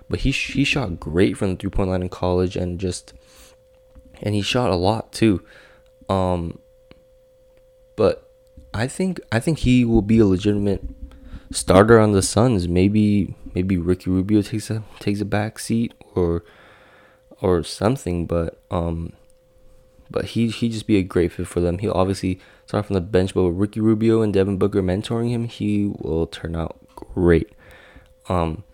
but 0.09 0.21
he 0.21 0.31
he 0.31 0.65
shot 0.65 1.01
great 1.01 1.37
from 1.37 1.51
the 1.51 1.57
three 1.57 1.71
point 1.71 1.91
line 1.91 2.03
in 2.03 2.09
college, 2.09 2.57
and 2.57 2.79
just 2.79 3.15
and 4.23 4.35
he 4.35 4.43
shot 4.43 4.71
a 4.71 4.77
lot 4.77 5.13
too. 5.13 5.43
Um, 6.09 6.59
but 7.97 8.31
I 8.73 8.87
think 8.87 9.21
I 9.31 9.41
think 9.41 9.61
he 9.61 9.85
will 9.85 10.03
be 10.03 10.19
a 10.19 10.27
legitimate 10.27 10.83
starter 11.55 11.99
on 11.99 12.13
the 12.13 12.23
Suns. 12.23 12.69
Maybe 12.69 13.35
maybe 13.55 13.77
Ricky 13.77 14.11
Rubio 14.11 14.43
takes 14.43 14.71
a 14.71 14.83
takes 14.99 15.21
a 15.21 15.25
back 15.25 15.59
seat 15.59 15.95
or 16.15 16.45
or 17.41 17.63
something, 17.63 18.27
but 18.27 18.61
um 18.71 19.13
but 20.11 20.27
he 20.27 20.49
he 20.49 20.69
just 20.69 20.87
be 20.87 20.97
a 20.97 21.03
great 21.03 21.33
fit 21.33 21.47
for 21.47 21.61
them. 21.61 21.79
He'll 21.79 21.93
obviously 21.93 22.41
start 22.67 22.87
from 22.87 22.95
the 22.95 23.01
bench, 23.01 23.35
but 23.35 23.45
with 23.45 23.57
Ricky 23.57 23.81
Rubio 23.81 24.23
and 24.23 24.33
Devin 24.33 24.59
Booker 24.59 24.83
mentoring 24.83 25.31
him, 25.31 25.45
he 25.45 25.87
will 25.87 26.27
turn 26.27 26.57
out 26.57 26.77
great. 26.95 27.53
Um 28.29 28.65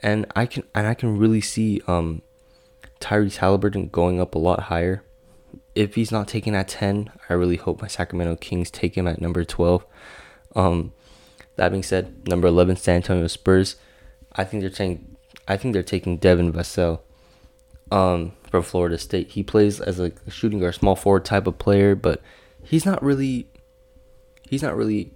and 0.00 0.26
I 0.34 0.46
can 0.46 0.64
and 0.74 0.86
I 0.86 0.94
can 0.94 1.18
really 1.18 1.40
see 1.40 1.82
um 1.86 2.22
Tyrese 3.00 3.36
Halliburton 3.36 3.88
going 3.88 4.20
up 4.20 4.34
a 4.34 4.38
lot 4.38 4.64
higher. 4.64 5.02
If 5.74 5.94
he's 5.94 6.10
not 6.10 6.26
taken 6.26 6.54
at 6.54 6.68
10, 6.68 7.10
I 7.28 7.34
really 7.34 7.56
hope 7.56 7.82
my 7.82 7.88
Sacramento 7.88 8.36
Kings 8.36 8.70
take 8.70 8.96
him 8.96 9.06
at 9.06 9.20
number 9.20 9.44
12. 9.44 9.84
Um, 10.54 10.94
that 11.56 11.70
being 11.70 11.82
said, 11.82 12.28
number 12.28 12.48
11 12.48 12.76
San 12.76 12.96
Antonio 12.96 13.26
Spurs. 13.26 13.76
I 14.32 14.44
think 14.44 14.60
they're 14.60 14.70
taking 14.70 15.16
I 15.48 15.56
think 15.56 15.72
they're 15.74 15.82
taking 15.82 16.16
Devin 16.16 16.52
Vassell 16.52 17.00
um, 17.90 18.32
from 18.50 18.62
Florida 18.62 18.98
State. 18.98 19.30
He 19.30 19.42
plays 19.42 19.80
as 19.80 20.00
a 20.00 20.12
shooting 20.28 20.60
guard, 20.60 20.74
small 20.74 20.96
forward 20.96 21.24
type 21.24 21.46
of 21.46 21.58
player, 21.58 21.94
but 21.94 22.20
he's 22.62 22.84
not 22.84 23.02
really 23.02 23.48
he's 24.48 24.62
not 24.62 24.76
really 24.76 25.12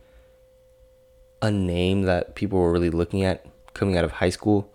a 1.42 1.50
name 1.50 2.02
that 2.02 2.35
people 2.35 2.59
were 2.59 2.73
really 2.73 2.90
looking 2.90 3.25
at 3.25 3.47
coming 3.75 3.97
out 3.97 4.04
of 4.04 4.12
high 4.12 4.30
school. 4.30 4.73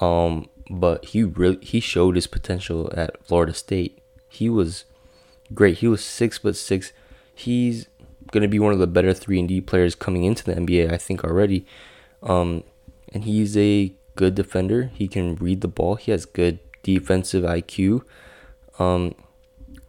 Um, 0.00 0.48
but 0.70 1.06
he 1.06 1.22
really 1.22 1.62
he 1.62 1.80
showed 1.80 2.14
his 2.14 2.26
potential 2.26 2.90
at 2.96 3.24
Florida 3.24 3.54
State. 3.54 3.98
He 4.28 4.48
was 4.48 4.84
great. 5.54 5.78
He 5.78 5.88
was 5.88 6.04
six 6.04 6.38
foot 6.38 6.56
six. 6.56 6.92
He's 7.34 7.88
going 8.30 8.42
to 8.42 8.48
be 8.48 8.58
one 8.58 8.72
of 8.72 8.78
the 8.78 8.86
better 8.86 9.12
3 9.12 9.40
and 9.40 9.48
D 9.48 9.60
players 9.60 9.94
coming 9.94 10.24
into 10.24 10.44
the 10.44 10.54
NBA, 10.54 10.92
I 10.92 10.96
think 10.96 11.24
already. 11.24 11.66
Um, 12.22 12.64
and 13.12 13.24
he's 13.24 13.56
a 13.56 13.94
good 14.16 14.34
defender. 14.34 14.90
He 14.94 15.08
can 15.08 15.36
read 15.36 15.60
the 15.60 15.68
ball. 15.68 15.96
He 15.96 16.10
has 16.12 16.24
good 16.24 16.58
defensive 16.82 17.44
IQ. 17.44 18.02
Um, 18.78 19.14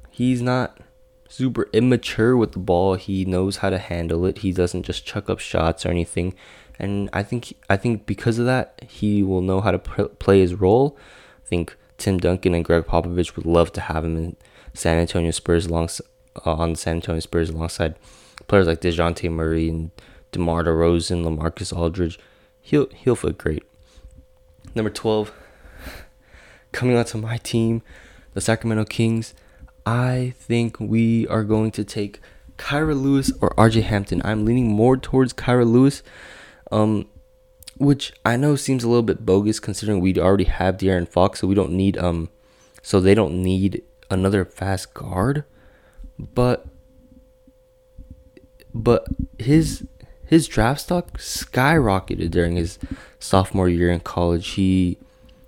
he's 0.09 0.41
not 0.41 0.79
super 1.29 1.67
immature 1.73 2.37
with 2.37 2.51
the 2.51 2.59
ball. 2.59 2.95
He 2.95 3.25
knows 3.25 3.57
how 3.57 3.69
to 3.69 3.77
handle 3.77 4.25
it. 4.25 4.39
He 4.39 4.51
doesn't 4.51 4.83
just 4.83 5.05
chuck 5.05 5.29
up 5.29 5.39
shots 5.39 5.85
or 5.85 5.89
anything. 5.89 6.35
And 6.79 7.09
I 7.13 7.23
think 7.23 7.53
I 7.69 7.77
think 7.77 8.05
because 8.05 8.39
of 8.39 8.45
that, 8.45 8.79
he 8.87 9.23
will 9.23 9.41
know 9.41 9.61
how 9.61 9.71
to 9.71 9.79
pr- 9.79 10.03
play 10.03 10.41
his 10.41 10.55
role. 10.55 10.97
I 11.43 11.47
think 11.47 11.77
Tim 11.97 12.17
Duncan 12.17 12.53
and 12.53 12.65
Gregg 12.65 12.85
Popovich 12.85 13.35
would 13.35 13.45
love 13.45 13.71
to 13.73 13.81
have 13.81 14.03
him 14.03 14.17
in 14.17 14.35
San 14.73 14.97
Antonio 14.97 15.31
Spurs 15.31 15.67
alongside 15.67 16.07
uh, 16.45 16.53
on 16.53 16.75
San 16.75 16.95
Antonio 16.95 17.19
Spurs 17.19 17.49
alongside 17.49 17.95
players 18.47 18.67
like 18.67 18.81
Dejounte 18.81 19.31
Murray 19.31 19.69
and 19.69 19.91
DeMar 20.31 20.63
DeRozan, 20.63 21.23
LaMarcus 21.23 21.75
Aldridge, 21.75 22.19
he'll 22.61 22.87
he'll 22.89 23.15
fit 23.15 23.37
great. 23.37 23.63
Number 24.75 24.89
twelve, 24.89 25.31
coming 26.71 26.95
onto 26.95 27.17
my 27.17 27.37
team, 27.37 27.81
the 28.33 28.41
Sacramento 28.41 28.85
Kings. 28.85 29.33
I 29.85 30.33
think 30.37 30.79
we 30.79 31.27
are 31.27 31.43
going 31.43 31.71
to 31.71 31.83
take 31.83 32.21
Kira 32.57 32.99
Lewis 32.99 33.31
or 33.41 33.49
RJ 33.51 33.83
Hampton. 33.83 34.21
I'm 34.23 34.45
leaning 34.45 34.67
more 34.67 34.95
towards 34.95 35.33
Kira 35.33 35.69
Lewis, 35.69 36.03
um, 36.71 37.07
which 37.77 38.13
I 38.23 38.37
know 38.37 38.55
seems 38.55 38.83
a 38.83 38.87
little 38.87 39.03
bit 39.03 39.25
bogus 39.25 39.59
considering 39.59 39.99
we 39.99 40.17
already 40.17 40.45
have 40.45 40.77
De'Aaron 40.77 41.07
Fox, 41.07 41.41
so 41.41 41.47
we 41.47 41.55
don't 41.55 41.71
need 41.71 41.97
um, 41.97 42.29
so 42.81 42.99
they 42.99 43.15
don't 43.15 43.41
need 43.41 43.83
another 44.09 44.45
fast 44.45 44.93
guard. 44.93 45.43
But 46.17 46.65
but 48.73 49.07
his 49.37 49.85
his 50.25 50.47
draft 50.47 50.81
stock 50.81 51.17
skyrocketed 51.17 52.31
during 52.31 52.55
his 52.55 52.79
sophomore 53.19 53.69
year 53.69 53.91
in 53.91 53.99
college. 53.99 54.51
He 54.51 54.97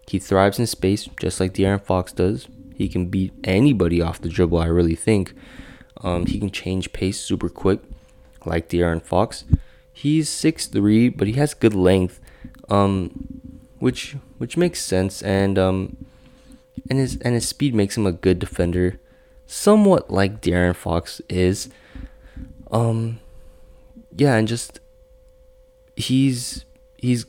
he 0.07 0.19
thrives 0.19 0.59
in 0.59 0.67
space 0.67 1.09
just 1.19 1.39
like 1.39 1.53
De'Aaron 1.53 1.81
Fox 1.81 2.11
does. 2.11 2.47
He 2.75 2.87
can 2.87 3.07
beat 3.07 3.33
anybody 3.43 4.01
off 4.01 4.21
the 4.21 4.29
dribble. 4.29 4.59
I 4.59 4.67
really 4.67 4.95
think. 4.95 5.33
Um, 6.01 6.25
he 6.25 6.39
can 6.39 6.51
change 6.51 6.93
pace 6.93 7.19
super 7.19 7.49
quick, 7.49 7.79
like 8.45 8.69
De'Aaron 8.69 9.01
Fox. 9.01 9.45
He's 9.91 10.29
six 10.29 10.67
three, 10.67 11.09
but 11.09 11.27
he 11.27 11.33
has 11.33 11.53
good 11.53 11.73
length, 11.73 12.19
um, 12.69 13.41
which 13.79 14.17
which 14.37 14.57
makes 14.57 14.81
sense, 14.81 15.23
and 15.23 15.57
um, 15.57 15.97
and 16.89 16.99
his 16.99 17.17
and 17.21 17.33
his 17.33 17.47
speed 17.47 17.73
makes 17.73 17.97
him 17.97 18.05
a 18.05 18.11
good 18.11 18.37
defender, 18.37 18.99
somewhat 19.47 20.11
like 20.11 20.41
De'Aaron 20.41 20.75
Fox 20.75 21.21
is. 21.29 21.69
Um, 22.71 23.19
yeah, 24.15 24.35
and 24.35 24.47
just 24.47 24.79
he's 25.95 26.65
he's 26.97 27.25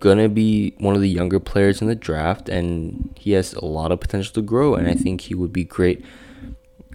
gonna 0.00 0.28
be 0.28 0.74
one 0.78 0.94
of 0.94 1.00
the 1.00 1.08
younger 1.08 1.40
players 1.40 1.80
in 1.80 1.88
the 1.88 1.94
draft, 1.94 2.48
and 2.48 3.14
he 3.18 3.32
has 3.32 3.52
a 3.54 3.64
lot 3.64 3.92
of 3.92 4.00
potential 4.00 4.32
to 4.34 4.42
grow. 4.42 4.74
And 4.74 4.88
I 4.88 4.94
think 4.94 5.22
he 5.22 5.34
would 5.34 5.52
be 5.52 5.64
great 5.64 6.04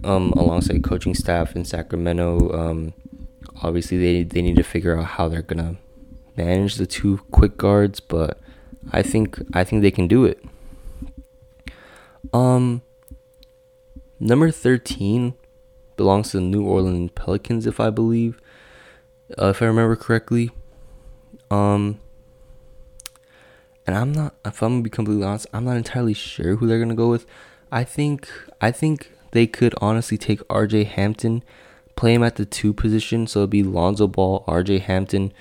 um, 0.02 0.32
alongside 0.36 0.82
coaching 0.84 1.14
staff 1.14 1.56
in 1.56 1.64
Sacramento. 1.64 2.50
Um, 2.52 2.94
obviously, 3.62 3.98
they 3.98 4.22
they 4.22 4.42
need 4.42 4.56
to 4.56 4.62
figure 4.62 4.98
out 4.98 5.04
how 5.04 5.28
they're 5.28 5.42
gonna 5.42 5.76
manage 6.36 6.76
the 6.76 6.86
two 6.86 7.18
quick 7.30 7.56
guards, 7.56 8.00
but 8.00 8.40
I 8.92 9.02
think 9.02 9.40
I 9.52 9.64
think 9.64 9.82
they 9.82 9.90
can 9.90 10.08
do 10.08 10.24
it. 10.24 10.44
Um, 12.32 12.82
number 14.18 14.50
thirteen 14.50 15.34
belongs 15.96 16.30
to 16.30 16.38
the 16.38 16.42
New 16.42 16.64
Orleans 16.66 17.10
Pelicans, 17.14 17.66
if 17.66 17.80
I 17.80 17.90
believe, 17.90 18.40
uh, 19.40 19.48
if 19.48 19.62
I 19.62 19.66
remember 19.66 19.96
correctly. 19.96 20.50
Um, 21.50 22.00
and 23.86 23.96
I'm 23.96 24.12
not, 24.12 24.34
if 24.44 24.62
I'm 24.62 24.74
gonna 24.74 24.82
be 24.82 24.90
completely 24.90 25.24
honest, 25.24 25.46
I'm 25.52 25.64
not 25.64 25.76
entirely 25.76 26.14
sure 26.14 26.56
who 26.56 26.66
they're 26.66 26.78
gonna 26.78 26.94
go 26.94 27.10
with. 27.10 27.26
I 27.70 27.84
think, 27.84 28.28
I 28.60 28.70
think 28.70 29.10
they 29.32 29.46
could 29.46 29.74
honestly 29.80 30.16
take 30.16 30.40
R.J. 30.48 30.84
Hampton, 30.84 31.42
play 31.96 32.14
him 32.14 32.22
at 32.22 32.36
the 32.36 32.46
two 32.46 32.72
position, 32.72 33.26
so 33.26 33.40
it'd 33.40 33.50
be 33.50 33.62
Lonzo 33.62 34.06
Ball, 34.06 34.44
R.J. 34.46 34.78
Hampton, 34.80 35.32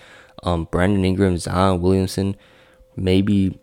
um, 0.44 0.68
Brandon 0.72 1.06
Ingram, 1.06 1.38
Zion 1.38 1.82
Williamson, 1.82 2.36
maybe 2.96 3.60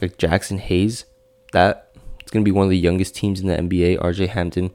like 0.00 0.18
Jaxson 0.18 0.58
Hayes. 0.58 1.04
That 1.52 1.90
it's 2.20 2.30
gonna 2.30 2.44
be 2.44 2.50
one 2.50 2.64
of 2.64 2.70
the 2.70 2.78
youngest 2.78 3.14
teams 3.14 3.40
in 3.40 3.46
the 3.46 3.56
NBA. 3.56 4.02
R.J. 4.02 4.26
Hampton 4.26 4.70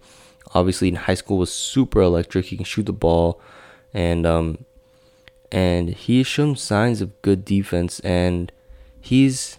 obviously 0.54 0.88
in 0.88 0.96
high 0.96 1.14
school 1.14 1.38
was 1.38 1.52
super 1.52 2.02
electric. 2.02 2.46
He 2.46 2.56
can 2.56 2.66
shoot 2.66 2.86
the 2.86 2.94
ball, 2.94 3.42
and 3.94 4.26
um, 4.26 4.66
and 5.52 5.90
he 5.90 6.20
has 6.20 6.28
shown 6.28 6.56
signs 6.56 7.02
of 7.02 7.22
good 7.22 7.46
defense. 7.46 8.00
And 8.02 8.52
he's 9.00 9.58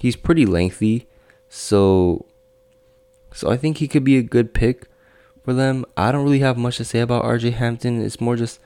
he's 0.00 0.16
pretty 0.16 0.46
lengthy, 0.46 1.06
so 1.48 2.26
so 3.32 3.50
I 3.50 3.56
think 3.56 3.78
he 3.78 3.88
could 3.88 4.04
be 4.04 4.16
a 4.16 4.22
good 4.22 4.54
pick 4.54 4.86
for 5.44 5.52
them. 5.52 5.84
I 5.96 6.12
don't 6.12 6.24
really 6.24 6.40
have 6.40 6.56
much 6.56 6.76
to 6.78 6.84
say 6.84 7.00
about 7.00 7.24
RJ 7.24 7.54
Hampton. 7.54 8.00
It's 8.00 8.20
more 8.20 8.36
just 8.36 8.60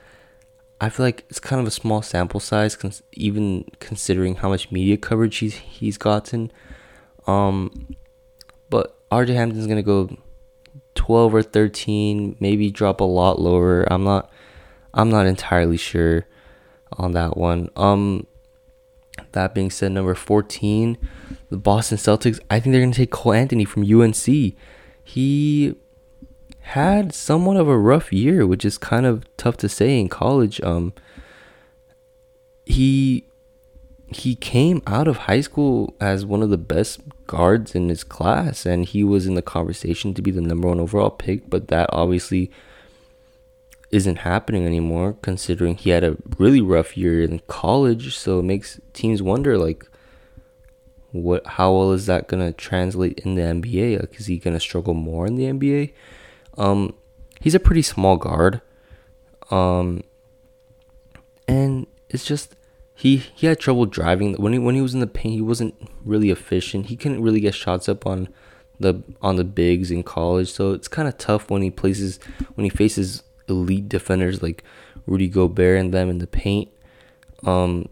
I 0.81 0.89
feel 0.89 1.05
like 1.05 1.25
it's 1.29 1.39
kind 1.39 1.59
of 1.59 1.67
a 1.67 1.71
small 1.71 2.01
sample 2.01 2.39
size, 2.39 2.75
cons- 2.75 3.03
even 3.13 3.65
considering 3.79 4.35
how 4.35 4.49
much 4.49 4.71
media 4.71 4.97
coverage 4.97 5.37
he's 5.37 5.55
he's 5.55 5.97
gotten. 5.97 6.51
Um, 7.27 7.95
but 8.69 8.97
RJ 9.09 9.35
Hampton's 9.35 9.67
gonna 9.67 9.83
go 9.83 10.17
twelve 10.99 11.33
or 11.33 11.41
thirteen, 11.41 12.35
maybe 12.41 12.69
drop 12.69 12.99
a 12.99 13.05
lot 13.05 13.39
lower. 13.39 13.83
I'm 13.91 14.03
not, 14.03 14.29
I'm 14.93 15.09
not 15.09 15.25
entirely 15.25 15.77
sure 15.77 16.27
on 16.91 17.13
that 17.13 17.37
one. 17.37 17.69
Um, 17.77 18.27
that 19.31 19.55
being 19.55 19.71
said, 19.71 19.93
number 19.93 20.13
fourteen, 20.13 20.97
the 21.49 21.57
Boston 21.57 21.97
Celtics. 21.97 22.39
I 22.49 22.59
think 22.59 22.73
they're 22.73 22.81
gonna 22.81 22.93
take 22.93 23.11
Cole 23.11 23.33
Anthony 23.33 23.63
from 23.63 23.83
UNC. 23.83 24.25
He 25.03 25.75
had 26.59 27.13
somewhat 27.13 27.55
of 27.55 27.69
a 27.69 27.77
rough 27.77 28.11
year, 28.11 28.45
which 28.45 28.65
is 28.65 28.77
kind 28.77 29.05
of 29.05 29.23
tough 29.37 29.55
to 29.57 29.69
say 29.69 29.99
in 29.99 30.09
college. 30.09 30.59
Um, 30.61 30.91
he 32.65 33.28
he 34.11 34.35
came 34.35 34.81
out 34.87 35.07
of 35.07 35.17
high 35.17 35.41
school 35.41 35.95
as 35.99 36.25
one 36.25 36.41
of 36.41 36.49
the 36.49 36.57
best 36.57 37.01
guards 37.27 37.75
in 37.75 37.89
his 37.89 38.03
class, 38.03 38.65
and 38.65 38.85
he 38.85 39.03
was 39.03 39.27
in 39.27 39.35
the 39.35 39.41
conversation 39.41 40.13
to 40.13 40.21
be 40.21 40.31
the 40.31 40.41
number 40.41 40.67
one 40.67 40.79
overall 40.79 41.09
pick. 41.11 41.49
But 41.49 41.67
that 41.67 41.89
obviously 41.93 42.51
isn't 43.91 44.17
happening 44.17 44.65
anymore, 44.65 45.17
considering 45.21 45.75
he 45.75 45.91
had 45.91 46.03
a 46.03 46.17
really 46.37 46.61
rough 46.61 46.97
year 46.97 47.21
in 47.21 47.39
college. 47.47 48.15
So 48.15 48.39
it 48.39 48.43
makes 48.43 48.79
teams 48.93 49.21
wonder, 49.21 49.57
like, 49.57 49.85
what 51.11 51.45
how 51.45 51.73
well 51.73 51.91
is 51.91 52.05
that 52.05 52.27
gonna 52.27 52.51
translate 52.51 53.19
in 53.19 53.35
the 53.35 53.41
NBA? 53.41 53.99
Like, 53.99 54.19
is 54.19 54.27
he 54.27 54.37
gonna 54.37 54.59
struggle 54.59 54.93
more 54.93 55.27
in 55.27 55.35
the 55.35 55.45
NBA? 55.45 55.93
Um, 56.57 56.93
he's 57.39 57.55
a 57.55 57.59
pretty 57.59 57.81
small 57.81 58.17
guard. 58.17 58.61
Um, 59.51 60.03
and 61.47 61.87
it's 62.09 62.25
just 62.25 62.55
he 62.99 63.15
he 63.33 63.47
had 63.47 63.61
trouble 63.61 63.85
driving 63.85 64.33
when 64.33 64.51
he 64.51 64.59
when 64.59 64.75
he 64.75 64.81
was 64.81 64.93
in 64.93 64.99
the 64.99 65.07
paint. 65.07 65.35
He 65.35 65.41
wasn't 65.41 65.73
really 66.03 66.31
efficient. 66.31 66.87
He 66.87 66.97
couldn't 66.97 67.21
really 67.21 67.39
get 67.39 67.55
shots 67.55 67.87
up 67.87 68.05
on 68.05 68.27
the 68.77 69.01
on 69.21 69.37
the 69.37 69.45
bigs 69.45 69.89
in 69.89 70.03
college. 70.03 70.51
So 70.51 70.73
it's 70.73 70.89
kind 70.89 71.07
of 71.07 71.17
tough 71.17 71.49
when 71.49 71.61
he 71.61 71.71
places 71.71 72.19
when 72.55 72.65
he 72.65 72.69
faces 72.69 73.23
elite 73.47 73.87
defenders 73.87 74.43
like 74.43 74.65
Rudy 75.05 75.29
Gobert 75.29 75.79
and 75.79 75.93
them 75.93 76.09
in 76.09 76.17
the 76.17 76.27
paint. 76.27 76.71
Um, 77.45 77.87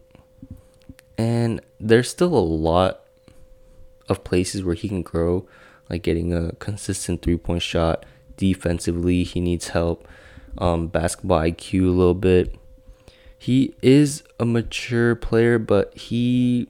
and 1.17 1.61
there's 1.79 2.09
still 2.09 2.37
a 2.37 2.43
lot 2.43 2.99
of 4.09 4.25
places 4.25 4.61
where 4.61 4.75
he 4.75 4.89
can 4.89 5.03
grow, 5.03 5.47
like 5.89 6.03
getting 6.03 6.33
a 6.33 6.51
consistent 6.55 7.21
three 7.21 7.37
point 7.37 7.61
shot, 7.61 8.05
defensively, 8.35 9.23
he 9.23 9.39
needs 9.39 9.69
help. 9.69 10.05
Um, 10.57 10.87
basketball 10.87 11.39
IQ 11.39 11.85
a 11.85 11.91
little 11.91 12.13
bit. 12.13 12.53
He 13.37 13.75
is 13.81 14.23
a 14.39 14.45
mature 14.45 15.15
player, 15.15 15.59
but 15.59 15.95
he 15.95 16.67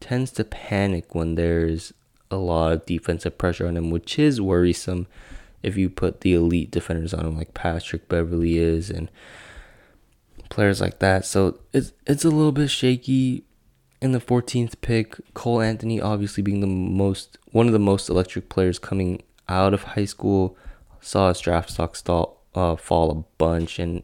tends 0.00 0.30
to 0.32 0.44
panic 0.44 1.14
when 1.14 1.34
there's 1.34 1.92
a 2.30 2.36
lot 2.36 2.72
of 2.72 2.86
defensive 2.86 3.38
pressure 3.38 3.66
on 3.66 3.76
him, 3.76 3.90
which 3.90 4.18
is 4.18 4.40
worrisome 4.40 5.06
if 5.62 5.76
you 5.76 5.88
put 5.88 6.20
the 6.20 6.34
elite 6.34 6.70
defenders 6.70 7.14
on 7.14 7.24
him, 7.24 7.38
like 7.38 7.54
Patrick 7.54 8.08
Beverley 8.08 8.58
is, 8.58 8.90
and 8.90 9.10
players 10.50 10.80
like 10.80 10.98
that. 10.98 11.24
So 11.24 11.58
it's 11.72 11.92
it's 12.06 12.24
a 12.24 12.30
little 12.30 12.52
bit 12.52 12.70
shaky. 12.70 13.44
In 14.00 14.12
the 14.12 14.20
14th 14.20 14.74
pick, 14.82 15.16
Cole 15.32 15.62
Anthony 15.62 15.98
obviously 15.98 16.42
being 16.42 16.60
the 16.60 16.66
most 16.66 17.38
one 17.52 17.66
of 17.66 17.72
the 17.72 17.78
most 17.78 18.10
electric 18.10 18.50
players 18.50 18.78
coming 18.78 19.22
out 19.48 19.72
of 19.72 19.82
high 19.82 20.04
school 20.04 20.58
saw 21.00 21.28
his 21.28 21.40
draft 21.40 21.70
stock 21.70 21.96
stall, 21.96 22.42
uh, 22.54 22.76
fall 22.76 23.10
a 23.10 23.24
bunch, 23.38 23.78
and 23.78 24.02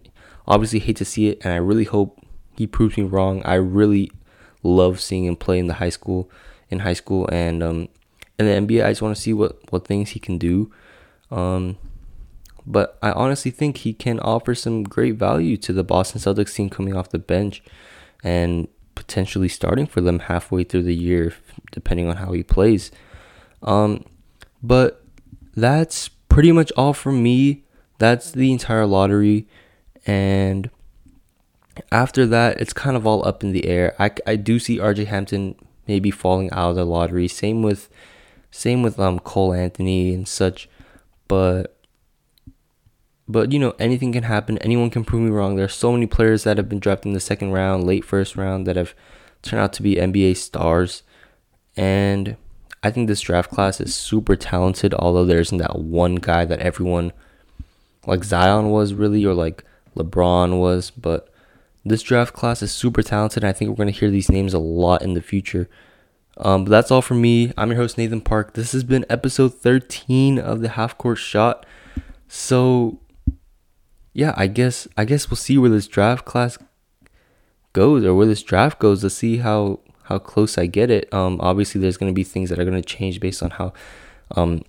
obviously 0.50 0.80
hate 0.80 0.96
to 0.96 1.04
see 1.04 1.28
it. 1.28 1.38
And 1.42 1.52
I 1.54 1.56
really 1.56 1.84
hope 1.84 2.20
he 2.56 2.66
proves 2.66 2.98
me 2.98 3.04
wrong. 3.04 3.42
I 3.44 3.54
really 3.54 4.10
love 4.62 5.00
seeing 5.00 5.24
him 5.24 5.36
play 5.36 5.58
in 5.58 5.68
the 5.68 5.74
high 5.74 5.88
school, 5.88 6.30
in 6.68 6.80
high 6.80 6.92
school, 6.92 7.28
and 7.32 7.62
um, 7.62 7.88
in 8.38 8.46
the 8.46 8.74
NBA. 8.74 8.84
I 8.84 8.90
just 8.90 9.00
want 9.00 9.16
to 9.16 9.22
see 9.22 9.32
what 9.32 9.58
what 9.72 9.86
things 9.86 10.10
he 10.10 10.20
can 10.20 10.36
do. 10.36 10.70
Um, 11.30 11.78
but 12.66 12.98
I 13.00 13.12
honestly 13.12 13.50
think 13.50 13.78
he 13.78 13.92
can 13.94 14.20
offer 14.20 14.54
some 14.54 14.82
great 14.82 15.14
value 15.14 15.56
to 15.58 15.72
the 15.72 15.84
Boston 15.84 16.20
Celtics 16.20 16.54
team 16.54 16.68
coming 16.68 16.94
off 16.94 17.10
the 17.10 17.18
bench, 17.18 17.62
and 18.22 18.68
potentially 18.94 19.48
starting 19.48 19.86
for 19.86 20.00
them 20.00 20.18
halfway 20.18 20.64
through 20.64 20.82
the 20.82 20.94
year, 20.94 21.34
depending 21.70 22.08
on 22.08 22.16
how 22.16 22.32
he 22.32 22.42
plays. 22.42 22.90
Um, 23.62 24.04
but 24.62 25.04
that's 25.54 26.08
pretty 26.08 26.52
much 26.52 26.70
all 26.76 26.92
from 26.92 27.22
me. 27.22 27.64
That's 27.98 28.30
the 28.30 28.52
entire 28.52 28.86
lottery. 28.86 29.46
And 30.06 30.70
after 31.92 32.26
that, 32.26 32.60
it's 32.60 32.72
kind 32.72 32.96
of 32.96 33.06
all 33.06 33.26
up 33.26 33.42
in 33.42 33.52
the 33.52 33.66
air. 33.66 33.94
I, 33.98 34.10
I 34.26 34.36
do 34.36 34.58
see 34.58 34.78
RJ 34.78 35.06
Hampton 35.06 35.54
maybe 35.86 36.10
falling 36.10 36.50
out 36.52 36.70
of 36.70 36.76
the 36.76 36.84
lottery. 36.84 37.28
Same 37.28 37.62
with 37.62 37.88
same 38.50 38.82
with 38.82 38.98
um 38.98 39.18
Cole 39.18 39.52
Anthony 39.52 40.14
and 40.14 40.26
such. 40.26 40.68
But 41.28 41.76
but 43.28 43.52
you 43.52 43.58
know 43.58 43.74
anything 43.78 44.12
can 44.12 44.24
happen. 44.24 44.58
Anyone 44.58 44.90
can 44.90 45.04
prove 45.04 45.22
me 45.22 45.30
wrong. 45.30 45.56
There 45.56 45.64
are 45.64 45.68
so 45.68 45.92
many 45.92 46.06
players 46.06 46.44
that 46.44 46.56
have 46.56 46.68
been 46.68 46.80
drafted 46.80 47.08
in 47.08 47.12
the 47.12 47.20
second 47.20 47.52
round, 47.52 47.84
late 47.84 48.04
first 48.04 48.36
round 48.36 48.66
that 48.66 48.76
have 48.76 48.94
turned 49.42 49.62
out 49.62 49.72
to 49.74 49.82
be 49.82 49.96
NBA 49.96 50.36
stars. 50.36 51.02
And 51.76 52.36
I 52.82 52.90
think 52.90 53.08
this 53.08 53.20
draft 53.20 53.50
class 53.50 53.80
is 53.80 53.94
super 53.94 54.36
talented, 54.36 54.94
although 54.94 55.24
there 55.24 55.40
isn't 55.40 55.58
that 55.58 55.78
one 55.78 56.16
guy 56.16 56.44
that 56.44 56.60
everyone 56.60 57.12
like 58.06 58.24
Zion 58.24 58.70
was 58.70 58.94
really 58.94 59.24
or 59.24 59.34
like 59.34 59.64
LeBron 59.96 60.58
was, 60.58 60.90
but 60.90 61.32
this 61.84 62.02
draft 62.02 62.34
class 62.34 62.62
is 62.62 62.72
super 62.72 63.02
talented. 63.02 63.44
I 63.44 63.52
think 63.52 63.70
we're 63.70 63.76
going 63.76 63.92
to 63.92 63.98
hear 63.98 64.10
these 64.10 64.30
names 64.30 64.54
a 64.54 64.58
lot 64.58 65.02
in 65.02 65.14
the 65.14 65.22
future. 65.22 65.68
Um, 66.36 66.64
but 66.64 66.70
that's 66.70 66.90
all 66.90 67.02
from 67.02 67.20
me. 67.20 67.52
I'm 67.56 67.70
your 67.70 67.80
host, 67.80 67.98
Nathan 67.98 68.20
Park. 68.20 68.54
This 68.54 68.72
has 68.72 68.84
been 68.84 69.04
episode 69.08 69.54
13 69.54 70.38
of 70.38 70.60
the 70.60 70.70
Half 70.70 70.96
Court 70.96 71.18
Shot. 71.18 71.66
So, 72.28 73.00
yeah, 74.12 74.34
I 74.36 74.46
guess 74.46 74.86
I 74.96 75.04
guess 75.04 75.28
we'll 75.28 75.36
see 75.36 75.58
where 75.58 75.70
this 75.70 75.86
draft 75.86 76.24
class 76.24 76.56
goes 77.72 78.04
or 78.04 78.14
where 78.14 78.26
this 78.26 78.42
draft 78.42 78.78
goes 78.78 79.00
to 79.02 79.10
see 79.10 79.38
how 79.38 79.80
how 80.04 80.18
close 80.18 80.56
I 80.56 80.66
get 80.66 80.90
it. 80.90 81.12
Um, 81.12 81.38
obviously, 81.40 81.80
there's 81.80 81.96
going 81.96 82.12
to 82.12 82.14
be 82.14 82.24
things 82.24 82.50
that 82.50 82.58
are 82.58 82.64
going 82.64 82.80
to 82.80 82.88
change 82.88 83.20
based 83.20 83.42
on 83.42 83.50
how, 83.50 83.72
um, 84.32 84.62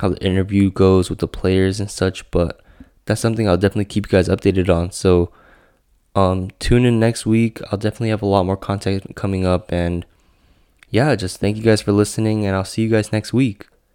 how 0.00 0.10
the 0.10 0.22
interview 0.24 0.70
goes 0.70 1.08
with 1.10 1.20
the 1.20 1.28
players 1.28 1.80
and 1.80 1.90
such. 1.90 2.30
But 2.30 2.60
that's 3.06 3.20
something 3.20 3.48
I'll 3.48 3.56
definitely 3.56 3.86
keep 3.86 4.06
you 4.06 4.12
guys 4.12 4.28
updated 4.28 4.74
on. 4.74 4.90
So, 4.92 5.30
um, 6.14 6.50
tune 6.58 6.84
in 6.84 7.00
next 7.00 7.26
week. 7.26 7.60
I'll 7.70 7.78
definitely 7.78 8.10
have 8.10 8.22
a 8.22 8.26
lot 8.26 8.46
more 8.46 8.56
content 8.56 9.14
coming 9.14 9.44
up. 9.44 9.72
And 9.72 10.06
yeah, 10.90 11.14
just 11.16 11.40
thank 11.40 11.56
you 11.56 11.62
guys 11.62 11.82
for 11.82 11.92
listening, 11.92 12.46
and 12.46 12.54
I'll 12.54 12.64
see 12.64 12.82
you 12.82 12.88
guys 12.88 13.12
next 13.12 13.32
week. 13.32 13.66